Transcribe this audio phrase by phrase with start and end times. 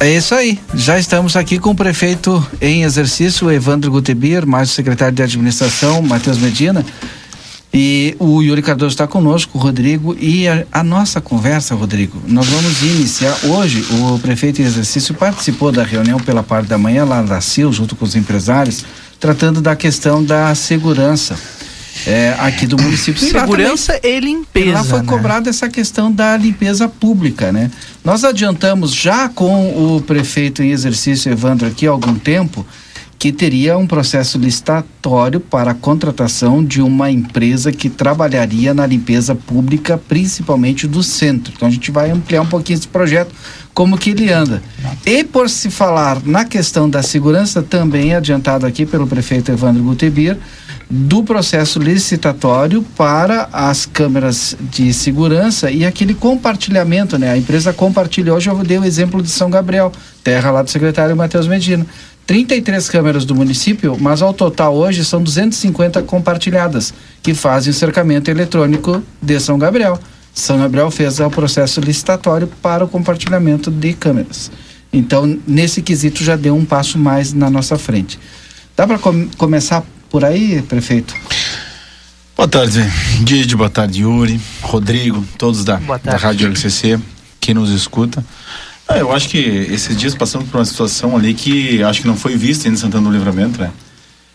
[0.00, 0.60] É isso aí.
[0.74, 6.00] Já estamos aqui com o prefeito em exercício, Evandro Gutebir, mais o secretário de administração,
[6.00, 6.86] Matheus Medina.
[7.74, 12.46] E o Yuri Cardoso está conosco, o Rodrigo, e a, a, nossa conversa, Rodrigo, nós
[12.46, 13.84] vamos iniciar hoje.
[13.90, 17.96] O prefeito em exercício participou da reunião pela parte da manhã lá da CIL, junto
[17.96, 18.84] com os empresários,
[19.18, 21.36] tratando da questão da segurança
[22.06, 23.20] é, aqui do município.
[23.20, 24.72] Segurança e limpeza.
[24.72, 25.06] Lá foi né?
[25.06, 27.70] cobrada essa questão da limpeza pública, né?
[28.04, 32.66] Nós adiantamos já com o prefeito em exercício, Evandro, aqui há algum tempo,
[33.18, 39.34] que teria um processo licitatório para a contratação de uma empresa que trabalharia na limpeza
[39.34, 41.52] pública, principalmente do centro.
[41.54, 43.34] Então a gente vai ampliar um pouquinho esse projeto,
[43.74, 44.62] como que ele anda.
[45.04, 50.38] E por se falar na questão da segurança, também adiantado aqui pelo prefeito Evandro Gutebir,
[50.90, 57.30] do processo licitatório para as câmeras de segurança e aquele compartilhamento, né?
[57.30, 58.32] A empresa compartilha.
[58.32, 59.92] Hoje eu dei o exemplo de São Gabriel,
[60.24, 61.86] terra lá do secretário Matheus Medina.
[62.26, 66.92] 33 câmeras do município, mas ao total hoje são 250 compartilhadas,
[67.22, 69.98] que fazem o cercamento eletrônico de São Gabriel.
[70.34, 74.50] São Gabriel fez o processo licitatório para o compartilhamento de câmeras.
[74.92, 78.18] Então, nesse quesito já deu um passo mais na nossa frente.
[78.76, 81.14] Dá para com começar por aí, prefeito?
[82.36, 82.80] Boa tarde,
[83.22, 86.98] Guide, boa tarde, Yuri, Rodrigo, todos da, da Rádio RCC,
[87.40, 88.24] que nos escuta.
[88.86, 92.16] Ah, eu acho que esses dias passamos por uma situação ali que acho que não
[92.16, 93.70] foi vista ainda em Santana do Livramento, né?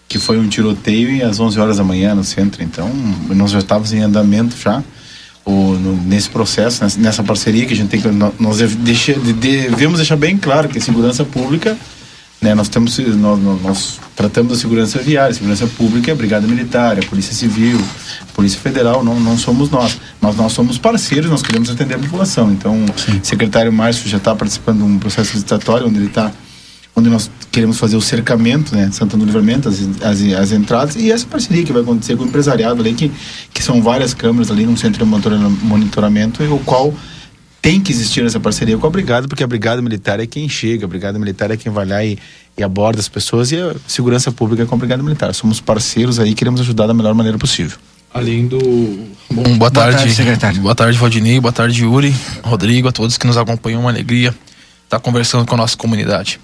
[0.07, 2.61] Que foi um tiroteio às 11 horas da manhã no centro.
[2.61, 2.87] Então,
[3.29, 4.83] nós já estávamos em andamento já.
[5.45, 8.07] O, no, nesse processo, nessa, nessa, parceria que a gente tem que.
[8.07, 11.75] Nós deixa, devemos deixar bem claro que a segurança pública
[12.43, 17.05] né, nós, temos, nós, nós, tratamos da segurança viária, segurança pública a Brigada Militar, a
[17.05, 17.79] Polícia Civil,
[18.21, 19.97] a Polícia Federal, não, não somos nós.
[20.19, 22.51] Mas nós somos parceiros, nós queremos atender a população.
[22.51, 23.19] Então, Sim.
[23.23, 26.31] o secretário Márcio já está participando de um processo licitatório onde ele está
[26.95, 31.11] onde nós queremos fazer o cercamento, né, Santana do Livramento, as, as, as, entradas, e
[31.11, 33.11] essa parceria que vai acontecer com o empresariado ali, que,
[33.51, 35.11] que são várias câmeras ali num centro de
[35.63, 36.93] monitoramento, o qual
[37.63, 40.83] tem que existir essa parceria com a Brigada, porque a Brigada Militar é quem chega,
[40.83, 42.19] a Brigada Militar é quem vai lá e,
[42.57, 45.33] e aborda as pessoas e a segurança pública é com a Brigada Militar.
[45.33, 47.77] Somos parceiros aí, queremos ajudar da melhor maneira possível.
[48.13, 48.59] Além do.
[49.31, 50.61] Bom, boa, boa tarde, tarde, secretário.
[50.61, 51.39] Boa tarde, Valdinei.
[51.39, 52.13] Boa tarde, Yuri,
[52.43, 53.79] Rodrigo, a todos que nos acompanham.
[53.79, 54.35] Uma alegria
[54.83, 56.41] estar conversando com a nossa comunidade.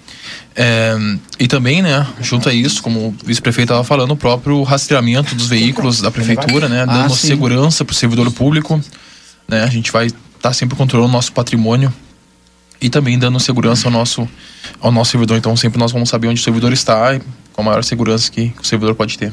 [0.56, 0.96] É,
[1.38, 5.48] e também, né, junto a isso, como o vice-prefeito estava falando, o próprio rastreamento dos
[5.48, 8.80] veículos da prefeitura, né, dando ah, segurança para o servidor público.
[9.46, 10.08] Né, a gente vai
[10.40, 11.92] tá sempre controlando o nosso patrimônio
[12.80, 14.28] e também dando segurança ao nosso,
[14.80, 15.36] ao nosso servidor.
[15.36, 17.20] Então sempre nós vamos saber onde o servidor está e
[17.52, 19.32] com a maior segurança que o servidor pode ter.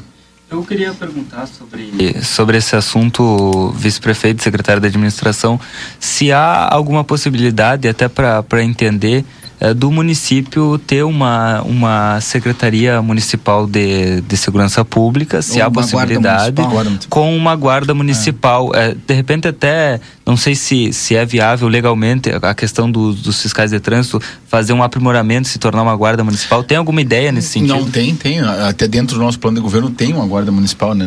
[0.50, 5.60] Eu queria perguntar sobre, sobre esse assunto, vice-prefeito, secretário da administração,
[6.00, 9.26] se há alguma possibilidade, até para entender,
[9.60, 15.70] é, do município ter uma, uma secretaria municipal de, de segurança pública, se Ou há
[15.70, 16.62] possibilidade,
[17.10, 18.74] com uma guarda municipal.
[18.74, 18.90] É.
[18.90, 23.40] É, de repente até, não sei se, se é viável legalmente a questão do, dos
[23.40, 26.62] fiscais de trânsito fazer um aprimoramento, se tornar uma guarda municipal.
[26.62, 27.74] Tem alguma ideia nesse sentido?
[27.74, 28.40] Não tem, tem.
[28.40, 31.06] Até dentro do nosso plano de governo tem uma guarda municipal, né?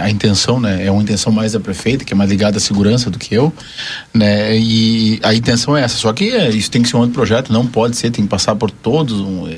[0.00, 0.84] A, a intenção, né?
[0.84, 3.52] É uma intenção mais da prefeita, que é mais ligada à segurança do que eu,
[4.12, 4.58] né?
[4.58, 5.96] E a intenção é essa.
[5.96, 8.56] Só que isso tem que ser um outro projeto, não pode ser, tem que passar
[8.56, 9.20] por todos.
[9.20, 9.48] Um,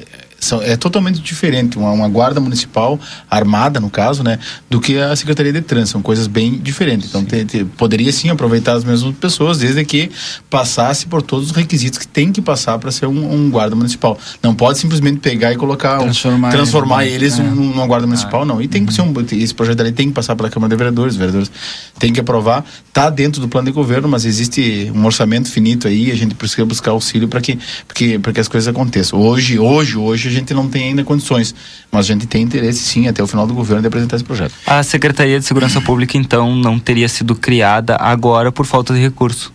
[0.62, 2.98] é totalmente diferente uma, uma, guarda municipal
[3.30, 4.38] armada no caso né
[4.68, 5.92] do que a secretaria de trânsito.
[5.92, 7.08] São coisas bem diferentes.
[7.08, 10.10] Então te, te, poderia sim aproveitar as mesmas pessoas desde que
[10.50, 14.18] passasse por todos os requisitos que tem que passar para ser um, um, guarda municipal.
[14.42, 17.42] Não pode simplesmente pegar e colocar transformar, um, transformar eles, é.
[17.42, 18.46] numa guarda municipal ah.
[18.46, 18.60] não.
[18.60, 21.14] E tem que ser um esse projeto ali tem que passar pela câmara de vereadores.
[21.14, 21.50] Os vereadores
[21.98, 22.64] têm que aprovar.
[22.92, 26.64] Tá dentro do plano de governo mas existe um orçamento finito aí a gente precisa
[26.64, 29.20] buscar auxílio para que porque que as coisas aconteçam.
[29.20, 31.54] Hoje hoje hoje gente não tem ainda condições,
[31.90, 34.54] mas a gente tem interesse sim até o final do governo de apresentar esse projeto.
[34.66, 39.52] A Secretaria de Segurança Pública então não teria sido criada agora por falta de recurso?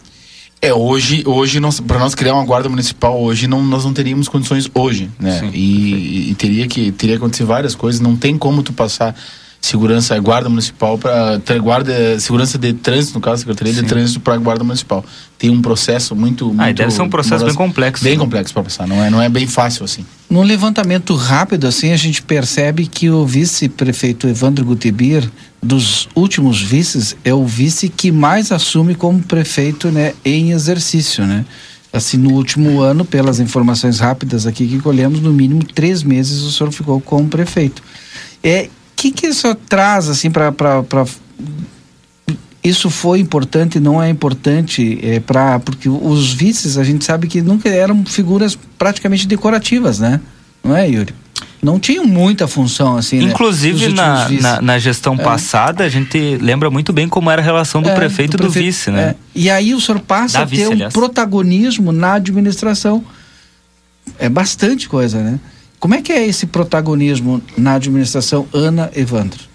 [0.60, 4.70] É, hoje, hoje para nós criar uma guarda municipal hoje não, nós não teríamos condições
[4.74, 5.52] hoje, né?
[5.54, 9.16] E, e, teria que teria que acontecer várias coisas, não tem como tu passar
[9.68, 13.82] segurança, guarda municipal para guarda segurança de trânsito, no caso, Secretaria Sim.
[13.82, 15.04] de Trânsito para guarda municipal.
[15.38, 18.04] Tem um processo muito, muito Ah, deve ser um processo bem complexo.
[18.04, 20.06] Bem complexo para passar, não é, não é bem fácil assim.
[20.30, 25.30] Num levantamento rápido assim, a gente percebe que o vice-prefeito Evandro Gutibir,
[25.62, 31.46] dos últimos vices, é o vice que mais assume como prefeito, né, em exercício, né?
[31.92, 36.52] Assim, no último ano, pelas informações rápidas aqui que colhemos, no mínimo três meses o
[36.52, 37.82] senhor ficou como prefeito.
[38.44, 40.52] É, que que isso traz assim para
[42.64, 47.42] isso foi importante, não é importante é, para porque os vices a gente sabe que
[47.42, 50.20] nunca eram figuras praticamente decorativas, né?
[50.64, 51.14] Não é, Yuri?
[51.62, 53.20] Não tinham muita função assim.
[53.20, 53.94] Né, Inclusive né?
[53.94, 55.24] na, na, na, gestão é.
[55.24, 58.44] passada a gente lembra muito bem como era a relação do é, prefeito e do,
[58.44, 59.02] do vice, né?
[59.02, 59.16] É.
[59.34, 60.94] E aí o senhor passa da a ter vice, um aliás.
[60.94, 63.04] protagonismo na administração.
[64.20, 65.40] É bastante coisa, né?
[65.80, 69.48] Como é que é esse protagonismo na administração Ana Evandro?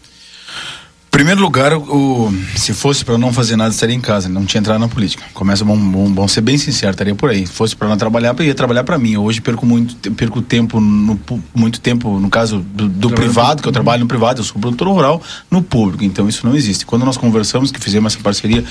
[1.13, 4.81] primeiro lugar, o, se fosse para não fazer nada, estaria em casa, não tinha entrado
[4.81, 5.23] na política.
[5.35, 7.47] Começa bom, bom, bom ser bem sincero, estaria por aí.
[7.47, 9.19] Se fosse para não trabalhar, eu ia trabalhar para mim.
[9.19, 11.21] Hoje perco muito, perco tempo no,
[11.55, 14.89] muito tempo, no caso do, do privado, que eu trabalho no privado, eu sou produtor
[14.89, 16.03] rural, no público.
[16.03, 16.87] Então isso não existe.
[16.87, 18.65] Quando nós conversamos, que fizemos essa parceria,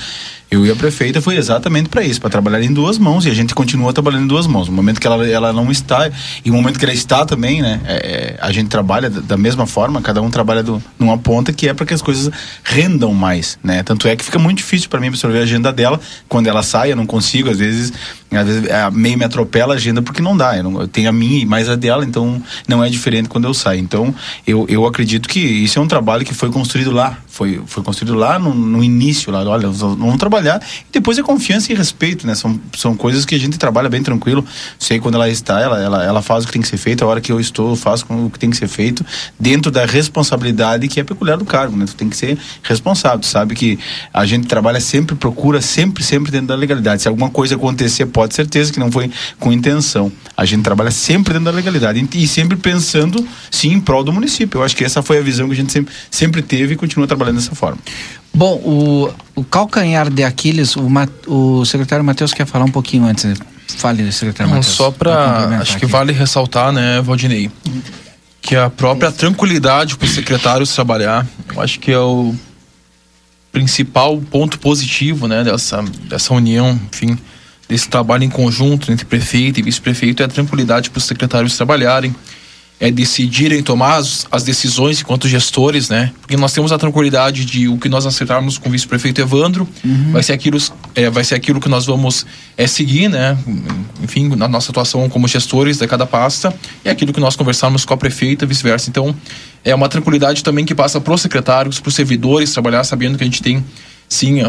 [0.52, 3.34] eu e a prefeita foi exatamente para isso, para trabalhar em duas mãos e a
[3.34, 4.68] gente continua trabalhando em duas mãos.
[4.68, 6.10] No momento que ela, ela não está
[6.44, 9.66] e no momento que ela está também, né, é, é a gente trabalha da mesma
[9.66, 12.30] forma, cada um trabalha do, numa ponta que é para que as coisas
[12.62, 13.82] rendam mais, né?
[13.82, 16.92] Tanto é que fica muito difícil para mim absorver a agenda dela quando ela sai,
[16.92, 17.90] eu não consigo, às vezes,
[18.36, 20.56] às vezes é, meio me atropela a agenda porque não dá.
[20.56, 23.44] Eu, não, eu tenho a minha e mais a dela, então não é diferente quando
[23.44, 23.80] eu saio.
[23.80, 24.14] Então
[24.46, 28.14] eu, eu acredito que isso é um trabalho que foi construído lá, foi, foi construído
[28.14, 30.62] lá no, no início, lá, olha, vamos trabalhar.
[30.88, 32.34] E depois é confiança e respeito, né?
[32.34, 34.44] São, são coisas que a gente trabalha bem tranquilo.
[34.78, 37.06] Sei quando ela está, ela, ela, ela faz o que tem que ser feito, a
[37.06, 39.04] hora que eu estou, eu faço o que tem que ser feito,
[39.38, 41.86] dentro da responsabilidade que é peculiar do cargo, né?
[41.86, 43.18] Tu tem que ser responsável.
[43.18, 43.78] Tu sabe que
[44.12, 47.02] a gente trabalha sempre, procura sempre, sempre dentro da legalidade.
[47.02, 50.10] Se alguma coisa acontecer, pode ter certeza que não foi com intenção.
[50.36, 54.58] A gente trabalha sempre dentro da legalidade e sempre pensando, sim, em prol do município.
[54.58, 57.06] Eu acho que essa foi a visão que a gente sempre, sempre teve e continua
[57.06, 57.78] trabalhando dessa forma.
[58.34, 60.88] Bom, o, o calcanhar de Aquiles, o,
[61.26, 63.38] o secretário Matheus quer falar um pouquinho antes.
[63.76, 64.74] Fale, secretário Matheus.
[64.74, 65.58] Só para.
[65.60, 67.50] Acho que vale ressaltar, né, Valdinei,
[68.40, 72.34] que a própria tranquilidade para os secretários trabalhar, eu acho que é o
[73.52, 77.18] principal ponto positivo, né, dessa, dessa união, enfim,
[77.68, 82.14] desse trabalho em conjunto entre prefeito e vice-prefeito, é a tranquilidade para os secretários trabalharem
[82.82, 86.10] é, decidirem tomar as, as, decisões enquanto gestores, né?
[86.20, 90.10] Porque nós temos a tranquilidade de o que nós acertarmos com o vice-prefeito Evandro uhum.
[90.10, 90.58] vai ser aquilo,
[90.96, 92.26] é, vai ser aquilo que nós vamos
[92.56, 93.38] é, seguir, né?
[94.02, 96.52] Enfim, na nossa atuação como gestores de cada pasta
[96.84, 98.90] é aquilo que nós conversamos com a prefeita, vice-versa.
[98.90, 99.14] Então,
[99.64, 103.22] é uma tranquilidade também que passa para os secretários, para os servidores trabalhar sabendo que
[103.22, 103.64] a gente tem
[104.12, 104.40] sim,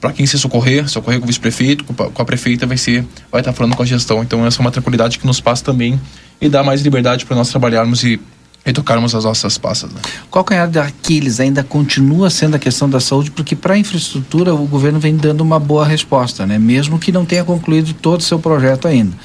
[0.00, 3.52] para quem se socorrer, socorrer com o vice-prefeito, com a prefeita, vai ser, vai estar
[3.52, 4.22] falando com a gestão.
[4.22, 6.00] Então essa é uma tranquilidade que nos passa também
[6.40, 8.20] e dá mais liberdade para nós trabalharmos e,
[8.64, 9.90] e tocarmos as nossas passas.
[9.90, 10.00] Né?
[10.30, 14.54] Qual canhar de Aquiles ainda continua sendo a questão da saúde, porque para a infraestrutura
[14.54, 16.56] o governo vem dando uma boa resposta, né?
[16.56, 19.16] mesmo que não tenha concluído todo o seu projeto ainda.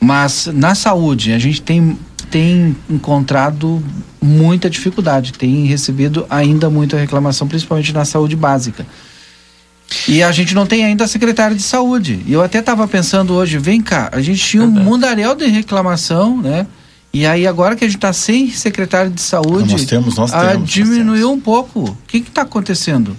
[0.00, 1.96] Mas na saúde, a gente tem,
[2.28, 3.82] tem encontrado
[4.20, 8.84] muita dificuldade, tem recebido ainda muita reclamação, principalmente na saúde básica.
[10.08, 12.22] E a gente não tem ainda secretário de saúde.
[12.26, 16.40] E eu até estava pensando hoje, vem cá, a gente tinha um mundaréu de reclamação,
[16.40, 16.66] né?
[17.12, 20.52] E aí agora que a gente está sem secretário de saúde, nós temos, nós ah,
[20.52, 21.80] temos, diminuiu um pouco.
[21.80, 23.14] O que está acontecendo?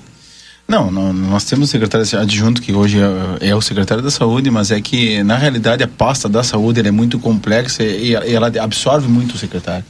[0.68, 4.50] Não, não, nós temos o secretário adjunto que hoje é, é, o secretário da saúde,
[4.52, 8.52] mas é que na realidade a pasta da saúde é muito complexa e, e ela
[8.62, 9.86] absorve muito o secretário.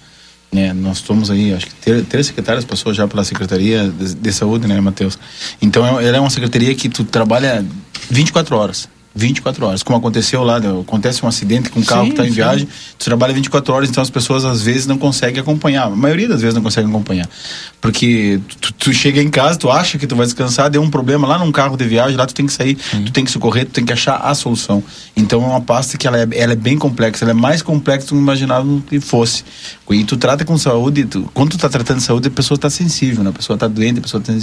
[0.51, 4.67] É, nós somos aí, acho que três secretários passou já pela Secretaria de, de Saúde,
[4.67, 5.17] né, Matheus?
[5.61, 7.63] Então, é, ela é uma secretaria que tu trabalha
[8.09, 8.89] 24 horas.
[9.19, 9.83] 24 horas.
[9.83, 12.35] Como aconteceu lá, acontece um acidente com um carro sim, que está em sim.
[12.35, 12.67] viagem,
[12.97, 15.87] tu trabalha 24 horas, então as pessoas às vezes não conseguem acompanhar.
[15.87, 17.27] A maioria das vezes não conseguem acompanhar.
[17.81, 21.27] Porque tu, tu chega em casa, tu acha que tu vai descansar, deu um problema
[21.27, 23.03] lá num carro de viagem, lá tu tem que sair, sim.
[23.03, 24.83] tu tem que socorrer, tu tem que achar a solução.
[25.15, 28.07] Então é uma pasta que ela é, ela é bem complexa, ela é mais complexa
[28.07, 29.43] do que imaginava que fosse.
[29.89, 32.69] E tu trata com saúde, tu, quando tu tá tratando de saúde, a pessoa está
[32.69, 33.31] sensível, né?
[33.31, 34.33] a pessoa está doente, a pessoa está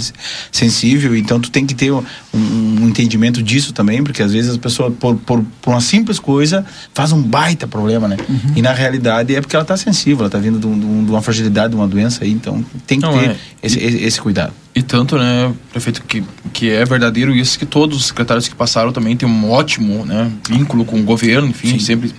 [0.51, 4.57] sensível, então tu tem que ter um, um entendimento disso também, porque às vezes as
[4.67, 8.17] pessoa, por, por, por, uma simples coisa, faz um baita problema, né?
[8.27, 8.53] Uhum.
[8.55, 11.21] E na realidade é porque ela está sensível, ela está vindo de, um, de, uma
[11.21, 13.37] fragilidade, de uma doença aí, então tem que Não, ter é.
[13.63, 14.53] esse, esse, cuidado.
[14.75, 18.91] E tanto, né, prefeito, que, que é verdadeiro isso, que todos os secretários que passaram
[18.91, 21.79] também têm um ótimo né, vínculo com o governo, enfim, Sim.
[21.79, 22.13] sempre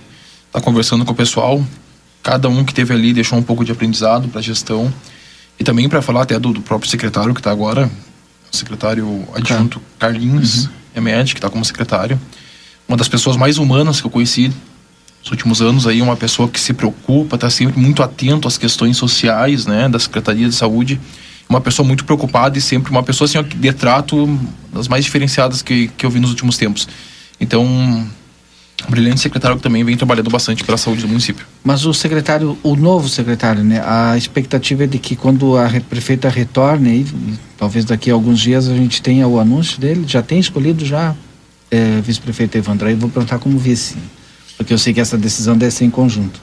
[0.47, 1.63] está conversando com o pessoal.
[2.21, 4.93] Cada um que teve ali deixou um pouco de aprendizado para a gestão.
[5.57, 7.89] E também para falar até do, do, próprio secretário que está agora,
[8.51, 12.19] o secretário adjunto Carlinhos, uhum é médico, que está como secretário.
[12.89, 14.51] Uma das pessoas mais humanas que eu conheci
[15.21, 18.97] nos últimos anos aí, uma pessoa que se preocupa, está sempre muito atento às questões
[18.97, 20.99] sociais, né, da Secretaria de Saúde.
[21.47, 24.27] Uma pessoa muito preocupada e sempre uma pessoa assim, de trato
[24.73, 26.87] das mais diferenciadas que, que eu vi nos últimos tempos.
[27.39, 28.07] Então,
[28.87, 31.45] brilhante secretário que também vem trabalhando bastante para a saúde do município.
[31.63, 33.83] Mas o secretário, o novo secretário, né?
[33.85, 37.05] A expectativa é de que quando a prefeita retorne, aí,
[37.55, 40.05] talvez daqui a alguns dias a gente tenha o anúncio dele.
[40.07, 41.15] Já tem escolhido já
[41.71, 42.87] é, vice-prefeito Evandro.
[42.87, 43.95] Aí vou perguntar como vice,
[44.57, 46.41] porque eu sei que essa decisão deve ser em conjunto.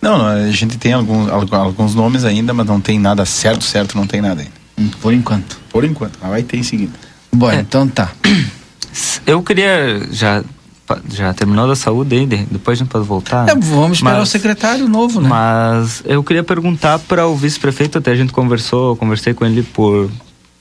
[0.00, 4.06] Não, a gente tem alguns, alguns nomes ainda, mas não tem nada certo, certo, não
[4.06, 4.52] tem nada ainda.
[4.78, 5.58] Hum, por enquanto.
[5.70, 6.92] Por enquanto, mas vai ter em seguida.
[7.30, 7.60] Bom, é.
[7.60, 8.10] então tá.
[9.26, 10.42] Eu queria já
[11.08, 13.48] já terminou da saúde aí, depois a gente pode voltar.
[13.48, 15.28] É, vamos esperar mas, o secretário novo, né?
[15.28, 20.10] Mas eu queria perguntar para o vice-prefeito, até a gente conversou, conversei com ele por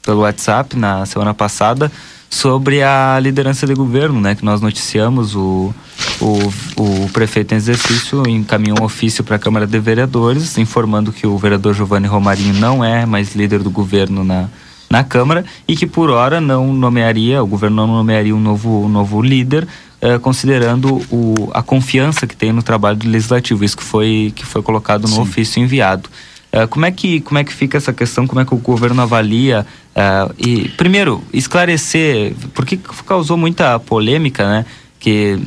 [0.03, 1.91] pelo WhatsApp na semana passada
[2.29, 4.35] sobre a liderança de governo, né?
[4.35, 5.73] Que nós noticiamos o,
[6.21, 11.25] o, o prefeito em exercício encaminhou um ofício para a Câmara de Vereadores informando que
[11.25, 14.47] o vereador Giovanni Romarinho não é mais líder do governo na
[14.89, 18.89] na Câmara e que por hora não nomearia, o governo não nomearia um novo, um
[18.89, 19.67] novo líder,
[20.01, 24.45] eh, considerando o, a confiança que tem no trabalho do legislativo, isso que foi, que
[24.45, 25.21] foi colocado no Sim.
[25.21, 26.09] ofício enviado.
[26.53, 28.25] Uh, como, é que, como é que fica essa questão?
[28.25, 29.65] Como é que o governo avalia?
[29.95, 34.65] Uh, e, primeiro, esclarecer, porque causou muita polêmica, né?
[34.99, 35.39] Que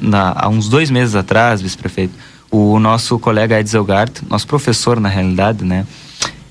[0.00, 2.14] na, há uns dois meses atrás, vice-prefeito,
[2.48, 5.84] o nosso colega Ed Zelgart, nosso professor na realidade, né?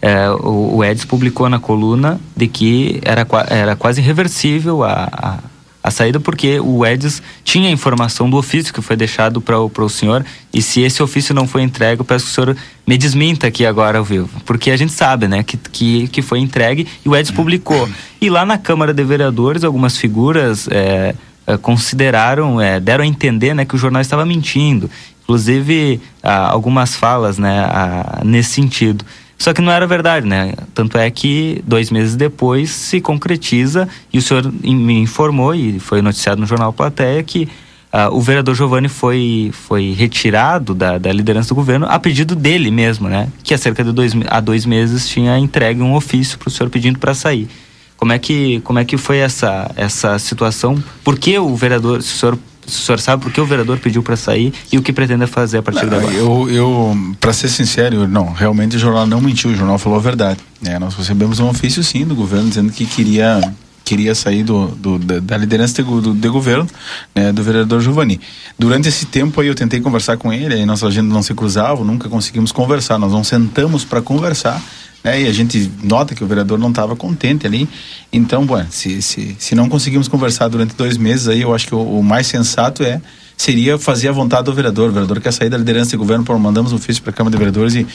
[0.03, 5.39] é, o, o Eds publicou na coluna de que era, era quase irreversível a,
[5.83, 9.89] a, a saída, porque o Eds tinha informação do ofício que foi deixado para o
[9.89, 13.47] senhor, e se esse ofício não foi entregue, eu peço que o senhor me desminta
[13.47, 17.09] aqui agora ao vivo, porque a gente sabe, né, que, que, que foi entregue e
[17.09, 17.89] o Eds publicou.
[18.21, 23.53] E lá na Câmara de Vereadores, algumas figuras é, é consideraram, é, deram a entender,
[23.53, 24.89] né, que o jornal estava mentindo.
[25.23, 29.05] Inclusive, algumas falas, né, ah, nesse sentido.
[29.43, 30.53] Só que não era verdade, né?
[30.73, 36.01] Tanto é que dois meses depois se concretiza e o senhor me informou e foi
[36.01, 37.49] noticiado no jornal Plateia que
[37.91, 42.71] uh, o vereador Giovanni foi, foi retirado da, da liderança do governo a pedido dele
[42.71, 43.27] mesmo, né?
[43.43, 46.69] Que há cerca de dois, há dois meses tinha entregue um ofício para o senhor
[46.69, 47.49] pedindo para sair.
[47.97, 50.81] Como é que, como é que foi essa, essa situação?
[51.03, 54.01] Por que o vereador, se o senhor o senhor sabe por que o vereador pediu
[54.01, 56.13] para sair e o que pretende fazer a partir não, agora?
[56.13, 60.01] Eu, eu para ser sincero, não, realmente o jornal não mentiu, o jornal falou a
[60.01, 60.39] verdade.
[60.65, 63.41] É, nós recebemos um ofício sim do governo dizendo que queria
[63.83, 66.67] queria sair do, do da, liderança de, do, de governo
[67.13, 68.19] né, do vereador Giovanni.
[68.57, 71.83] Durante esse tempo aí eu tentei conversar com ele, aí nossa agenda não se cruzava,
[71.83, 72.97] nunca conseguimos conversar.
[72.97, 74.61] Nós não sentamos para conversar
[75.03, 75.23] né?
[75.23, 77.67] E a gente nota que o vereador não estava contente ali.
[78.11, 81.99] Então, se, se, se não conseguimos conversar durante dois meses, aí eu acho que o,
[81.99, 83.01] o mais sensato é
[83.35, 84.89] seria fazer a vontade do vereador.
[84.89, 87.31] O vereador quer sair da liderança de governo, por mandamos um ofício para a Câmara
[87.31, 87.85] de Vereadores e,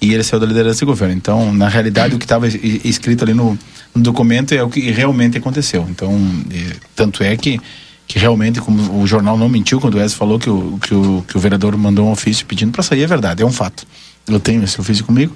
[0.00, 1.14] e ele saiu da liderança de governo.
[1.14, 3.58] Então, na realidade, o que estava escrito ali no,
[3.94, 5.86] no, documento é o que realmente aconteceu.
[5.88, 6.12] Então,
[6.50, 7.60] é, tanto é que
[8.08, 11.24] que realmente, como o jornal não mentiu quando o Wes falou que o, que o,
[11.26, 13.84] que o vereador mandou um ofício pedindo para sair, é verdade, é um fato.
[14.28, 15.34] Eu tenho esse ofício comigo.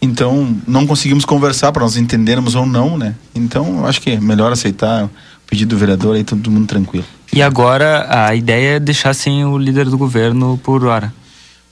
[0.00, 3.14] Então, não conseguimos conversar para nós entendermos ou não, né?
[3.34, 5.10] Então, acho que é melhor aceitar o
[5.46, 7.04] pedido do vereador aí, todo mundo tranquilo.
[7.32, 11.12] E agora a ideia é deixar sem o líder do governo por hora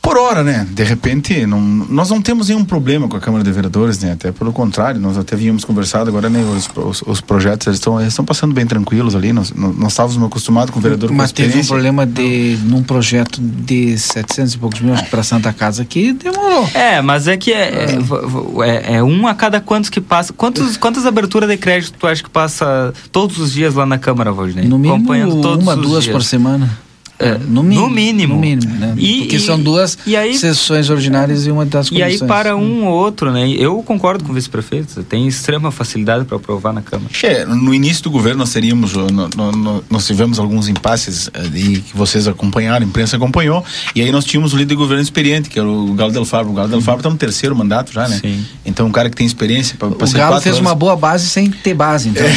[0.07, 0.65] por hora, né?
[0.71, 4.13] De repente, não, nós não temos nenhum problema com a Câmara de Vereadores, né?
[4.13, 6.45] Até pelo contrário, nós até vínhamos conversado agora, né?
[6.57, 9.33] Os, os, os projetos eles estão estão passando bem tranquilos ali.
[9.33, 13.41] Nós, nós estávamos acostados com o vereador Mas com teve um problema de num projeto
[13.41, 16.71] de 700 e poucos mil para Santa Casa que demorou.
[16.73, 20.33] É, mas é que é, é, é, é um a cada quantos que passa.
[20.33, 24.31] Quantos, quantas aberturas de crédito tu acha que passa todos os dias lá na Câmara,
[24.31, 24.69] Valdinei?
[24.69, 25.13] No mínimo
[25.59, 26.15] uma, duas dias.
[26.15, 26.86] por semana.
[27.19, 28.35] É, no, mínimo, no mínimo.
[28.35, 28.95] No mínimo né?
[28.99, 32.21] e, Porque e, são duas aí, sessões ordinárias e uma das comissões.
[32.21, 33.49] E aí para um ou outro, né?
[33.49, 37.11] Eu concordo com o vice-prefeito, tem extrema facilidade para aprovar na Câmara.
[37.23, 41.97] É, no início do governo nós teríamos, no, no, nós tivemos alguns impasses e que
[41.97, 45.59] vocês acompanharam, a imprensa acompanhou, e aí nós tínhamos o líder de governo experiente, que
[45.59, 46.53] era o Galo Del Fabro.
[46.53, 48.19] O Galo Del Fabro está no terceiro mandato já, né?
[48.21, 48.45] Sim.
[48.65, 50.69] Então um cara que tem experiência para O Galo fez anos.
[50.69, 52.27] uma boa base sem ter base, então.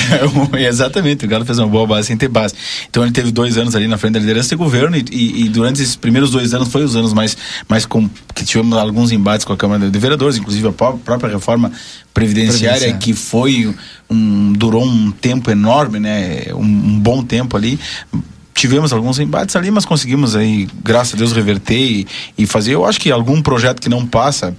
[0.53, 2.53] É, exatamente, o Galo fez uma boa base sem ter base.
[2.89, 5.49] Então ele teve dois anos ali na frente da liderança de governo e, e, e
[5.49, 7.35] durante esses primeiros dois anos foi os anos mais,
[7.67, 11.71] mais com, que tivemos alguns embates com a Câmara de Vereadores, inclusive a própria reforma
[12.13, 13.73] previdenciária que foi
[14.09, 17.79] um durou um tempo enorme, né, um, um bom tempo ali
[18.53, 22.07] tivemos alguns embates ali, mas conseguimos aí, graças a Deus, reverter e,
[22.38, 22.73] e, fazer.
[22.73, 24.53] Eu acho que algum projeto que não passa,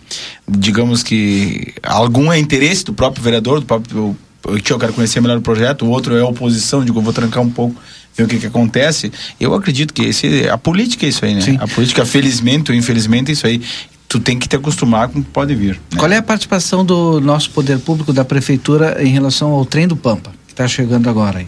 [0.49, 5.43] digamos que algum é interesse do próprio vereador, do próprio eu quero conhecer melhor o
[5.43, 7.77] projeto, o outro é a oposição, digo, eu vou trancar um pouco
[8.17, 9.13] ver o que, que acontece.
[9.39, 11.41] Eu acredito que esse, a política é isso aí, né?
[11.41, 11.59] Sim.
[11.61, 13.61] A política, felizmente ou infelizmente, é isso aí
[14.09, 15.75] tu tem que te acostumar com o que pode vir.
[15.93, 15.99] Né?
[15.99, 19.97] Qual é a participação do nosso poder público, da prefeitura, em relação ao trem do
[19.97, 21.47] Pampa, que está chegando agora aí?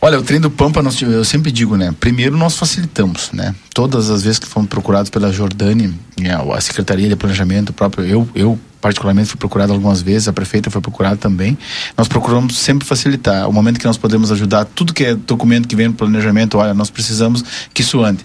[0.00, 1.92] Olha, o trem do Pampa, nós, eu sempre digo, né?
[1.98, 3.52] Primeiro nós facilitamos, né?
[3.74, 8.28] Todas as vezes que fomos procurados pela Jordânia, né, a Secretaria de Planejamento, próprio eu,
[8.32, 11.58] eu particularmente fui procurado algumas vezes, a prefeita foi procurada também.
[11.96, 13.48] Nós procuramos sempre facilitar.
[13.48, 16.72] O momento que nós podemos ajudar, tudo que é documento que vem no planejamento, olha,
[16.74, 18.24] nós precisamos que isso ande.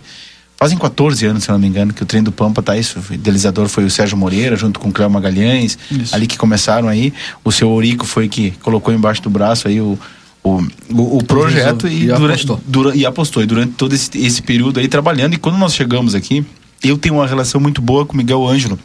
[0.55, 2.99] Fazem 14 anos, se não me engano, que o trem do Pampa tá isso.
[3.09, 6.15] O idealizador foi o Sérgio Moreira, junto com o Cléo Magalhães, isso.
[6.15, 7.11] ali que começaram aí.
[7.43, 9.97] O seu Orico foi que colocou embaixo do braço aí o,
[10.43, 12.61] o, o, o projeto e, e, durante, apostou.
[12.67, 13.43] Dura, e apostou.
[13.43, 15.33] E durante todo esse, esse período aí trabalhando.
[15.33, 16.45] E quando nós chegamos aqui,
[16.83, 18.77] eu tenho uma relação muito boa com o Miguel Ângelo,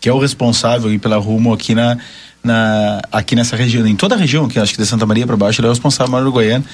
[0.00, 1.98] que é o responsável pela Rumo aqui na,
[2.44, 5.36] na, aqui nessa região, em toda a região, que acho que de Santa Maria para
[5.36, 6.64] baixo, ele é o responsável maior do Goiânia.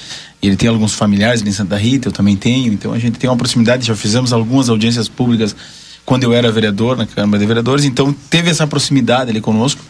[0.41, 3.35] Ele tem alguns familiares em Santa Rita, eu também tenho, então a gente tem uma
[3.35, 5.55] proximidade, já fizemos algumas audiências públicas
[6.05, 9.81] quando eu era vereador na Câmara de Vereadores, então teve essa proximidade ali conosco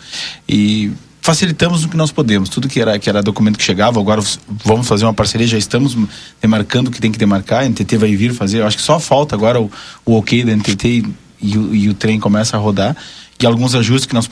[0.47, 0.91] e
[1.23, 2.49] facilitamos o que nós podemos.
[2.49, 4.21] Tudo que era, que era documento que chegava, agora
[4.65, 5.97] vamos fazer uma parceria, já estamos
[6.41, 8.99] demarcando o que tem que demarcar, a NTT vai vir fazer, eu acho que só
[8.99, 9.71] falta agora o,
[10.05, 11.05] o ok da NTT e,
[11.41, 12.95] e, o, e o trem começa a rodar
[13.41, 14.27] e alguns ajustes que nós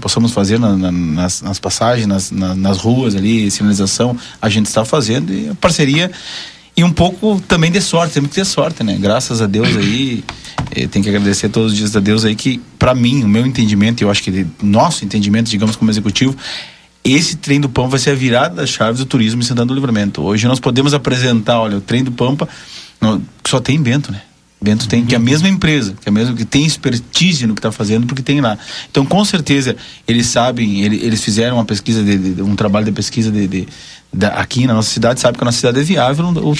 [0.00, 4.66] possamos fazer na, na, nas, nas, passagens, nas, na, nas ruas ali, sinalização, a gente
[4.66, 6.10] está fazendo e a parceria
[6.76, 8.96] e um pouco também de sorte, temos que ter sorte, né?
[8.98, 10.24] Graças a Deus aí,
[10.90, 14.02] tem que agradecer todos os dias a Deus aí que, para mim, o meu entendimento,
[14.02, 16.36] e eu acho que nosso entendimento, digamos, como executivo,
[17.04, 19.74] esse trem do Pampa vai ser a virada das chaves do turismo em Santana do
[19.74, 20.22] Livramento.
[20.22, 22.48] Hoje nós podemos apresentar, olha, o trem do Pampa
[23.46, 24.22] só tem Bento, né?
[24.62, 27.54] Bento tem, que é a mesma empresa, que é a mesma que tem expertise no
[27.54, 28.56] que está fazendo, porque tem lá.
[28.88, 29.76] Então, com certeza,
[30.06, 33.68] eles sabem, ele, eles fizeram uma pesquisa, de, de, um trabalho de pesquisa de, de,
[34.12, 36.26] de, aqui na nossa cidade, sabe que a nossa cidade é viável.
[36.26, 36.54] O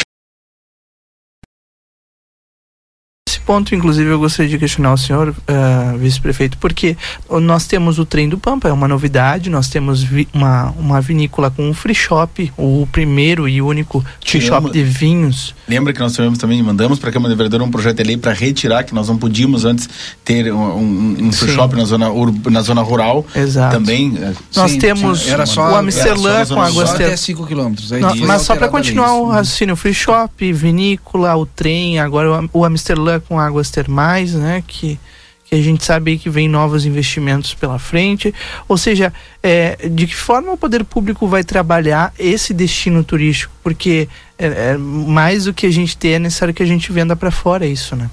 [3.43, 6.97] ponto, inclusive, eu gostaria de questionar o senhor, uh, vice-prefeito, porque
[7.41, 11.69] nós temos o trem do Pampa, é uma novidade, nós temos uma, uma vinícola com
[11.69, 15.55] um free shop, o primeiro e único free shop de vinhos.
[15.69, 18.17] Lembra que nós tivemos também, mandamos para a Câmara de Vereadores um projeto de lei
[18.17, 19.89] para retirar, que nós não podíamos antes
[20.25, 22.07] ter um, um, um free shop na zona,
[22.51, 23.25] na zona rural.
[23.35, 23.77] Exato.
[23.77, 24.17] Também.
[24.21, 27.91] Eh, nós sim, temos era só, o Amsterdã com água até 5 quilômetros.
[28.27, 33.21] Mas só para continuar o raciocínio, free shop, vinícola, o trem, agora o, o Amsterdã
[33.21, 34.63] com águas termais, né?
[34.67, 34.99] Que,
[35.45, 38.35] que a gente sabe que vem novos investimentos pela frente.
[38.69, 43.53] Ou seja, é, de que forma o poder público vai trabalhar esse destino turístico?
[43.63, 47.15] Porque é, é mais do que a gente ter, é necessário que a gente venda
[47.15, 48.11] para fora isso, né?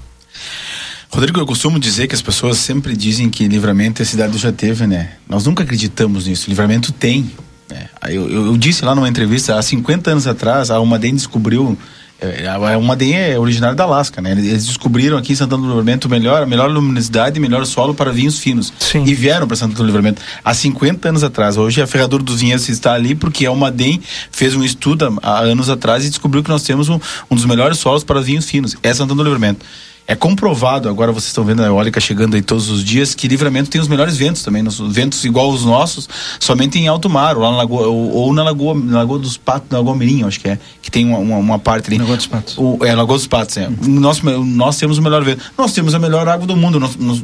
[1.12, 4.52] Rodrigo, eu costumo dizer que as pessoas sempre dizem que livramento é a cidade já
[4.52, 5.14] teve, né?
[5.28, 6.48] Nós nunca acreditamos nisso.
[6.48, 7.28] Livramento tem.
[7.68, 7.88] Né?
[8.04, 11.76] Eu, eu, eu, disse lá numa entrevista, há 50 anos atrás, a Almaden descobriu
[12.20, 14.32] é, é uma DEM é originária da Alasca, né?
[14.32, 18.38] Eles descobriram aqui em Santana do Livramento melhor, melhor luminosidade e melhor solo para vinhos
[18.38, 18.72] finos.
[18.78, 19.04] Sim.
[19.04, 21.56] E vieram para Santana do Livramento há 50 anos atrás.
[21.56, 25.70] Hoje a Ferradura dos Vinhedos está ali porque a Almaden fez um estudo há anos
[25.70, 28.76] atrás e descobriu que nós temos um, um dos melhores solos para vinhos finos.
[28.82, 29.64] É Santana do Livramento.
[30.10, 33.70] É comprovado, agora vocês estão vendo a eólica chegando aí todos os dias, que Livramento
[33.70, 36.08] tem os melhores ventos também, nos, ventos igual os nossos,
[36.40, 39.78] somente em alto mar, ou, Lagoa, ou, ou na, Lagoa, na Lagoa dos Patos, na
[39.78, 41.98] Lagoa Mirim, acho que é, que tem uma, uma, uma parte ali.
[41.98, 42.58] Lagoa dos Patos.
[42.58, 43.68] O, é, Lagoa dos Patos, é.
[43.68, 44.00] Uhum.
[44.00, 45.44] Nós, nós temos o melhor vento.
[45.56, 46.80] Nós temos a melhor água do mundo.
[46.80, 47.22] Nós, nós,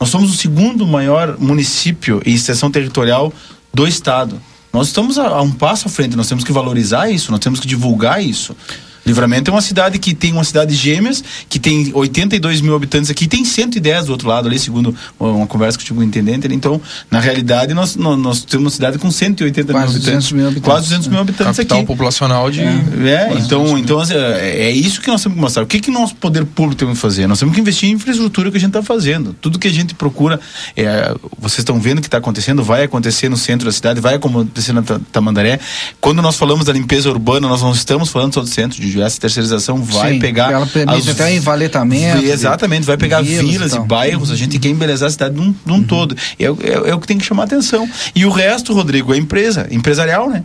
[0.00, 3.30] nós somos o segundo maior município e extensão territorial
[3.74, 4.40] do estado.
[4.72, 7.60] Nós estamos a, a um passo à frente, nós temos que valorizar isso, nós temos
[7.60, 8.56] que divulgar isso.
[9.06, 13.28] Livramento é uma cidade que tem uma cidade gêmeas, que tem 82 mil habitantes aqui,
[13.28, 16.52] tem 110 do outro lado ali, segundo uma conversa que eu tive com o intendente.
[16.52, 20.32] Então, na realidade, nós, nós, nós temos uma cidade com 180 Quase mil habitantes.
[20.32, 20.64] mil habitantes.
[20.64, 21.86] Quase 200 mil habitantes Capital aqui.
[21.86, 22.60] populacional de.
[22.60, 25.62] É, é então, então é, é isso que nós temos que mostrar.
[25.62, 27.26] O que, que nosso poder público tem que fazer?
[27.26, 29.34] Nós temos que investir em infraestrutura que a gente está fazendo.
[29.40, 30.40] Tudo que a gente procura,
[30.76, 34.72] é, vocês estão vendo que está acontecendo, vai acontecer no centro da cidade, vai acontecer
[34.72, 35.60] na Tamandaré.
[36.00, 39.20] Quando nós falamos da limpeza urbana, nós não estamos falando só do centro, de essa
[39.20, 40.52] terceirização vai Sim, pegar.
[40.52, 42.24] Ela permite as, até envaletamento.
[42.24, 44.30] Exatamente, vai pegar vilas, vilas e, e, bairros.
[44.30, 45.84] A gente quer embelezar a cidade num, num uhum.
[45.84, 46.16] todo.
[46.38, 46.48] É, é,
[46.90, 47.88] é, o que tem que chamar atenção.
[48.14, 50.44] E o resto, Rodrigo, é empresa, empresarial, né?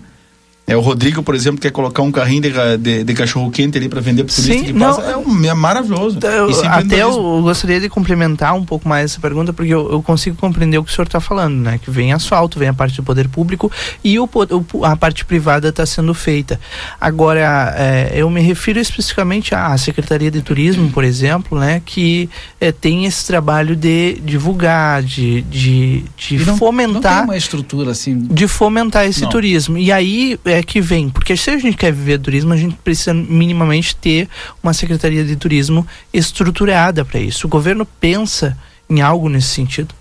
[0.68, 3.90] É, o Rodrigo, por exemplo, quer colocar um carrinho de, de, de cachorro quente ali
[3.90, 5.02] para vender para turista que passa.
[5.02, 6.20] É, um, é maravilhoso.
[6.22, 10.38] Eu, até eu gostaria de complementar um pouco mais essa pergunta, porque eu, eu consigo
[10.38, 11.80] compreender o que o senhor está falando, né?
[11.84, 13.72] Que vem asfalto, vem a parte do poder público
[14.04, 14.30] e o,
[14.72, 16.60] o a parte privada está sendo feita.
[17.00, 21.82] Agora, é, eu me refiro especificamente à Secretaria de Turismo, por exemplo, né?
[21.84, 22.30] Que
[22.62, 26.94] é, tem esse trabalho de divulgar, de, de, de não, fomentar.
[26.94, 28.20] Não tem uma estrutura assim.
[28.20, 29.30] De fomentar esse não.
[29.30, 29.78] turismo.
[29.78, 31.10] E aí é que vem?
[31.10, 34.28] Porque se a gente quer viver turismo, a gente precisa minimamente ter
[34.62, 37.48] uma secretaria de turismo estruturada para isso.
[37.48, 38.58] O governo pensa
[38.90, 39.96] em algo nesse sentido?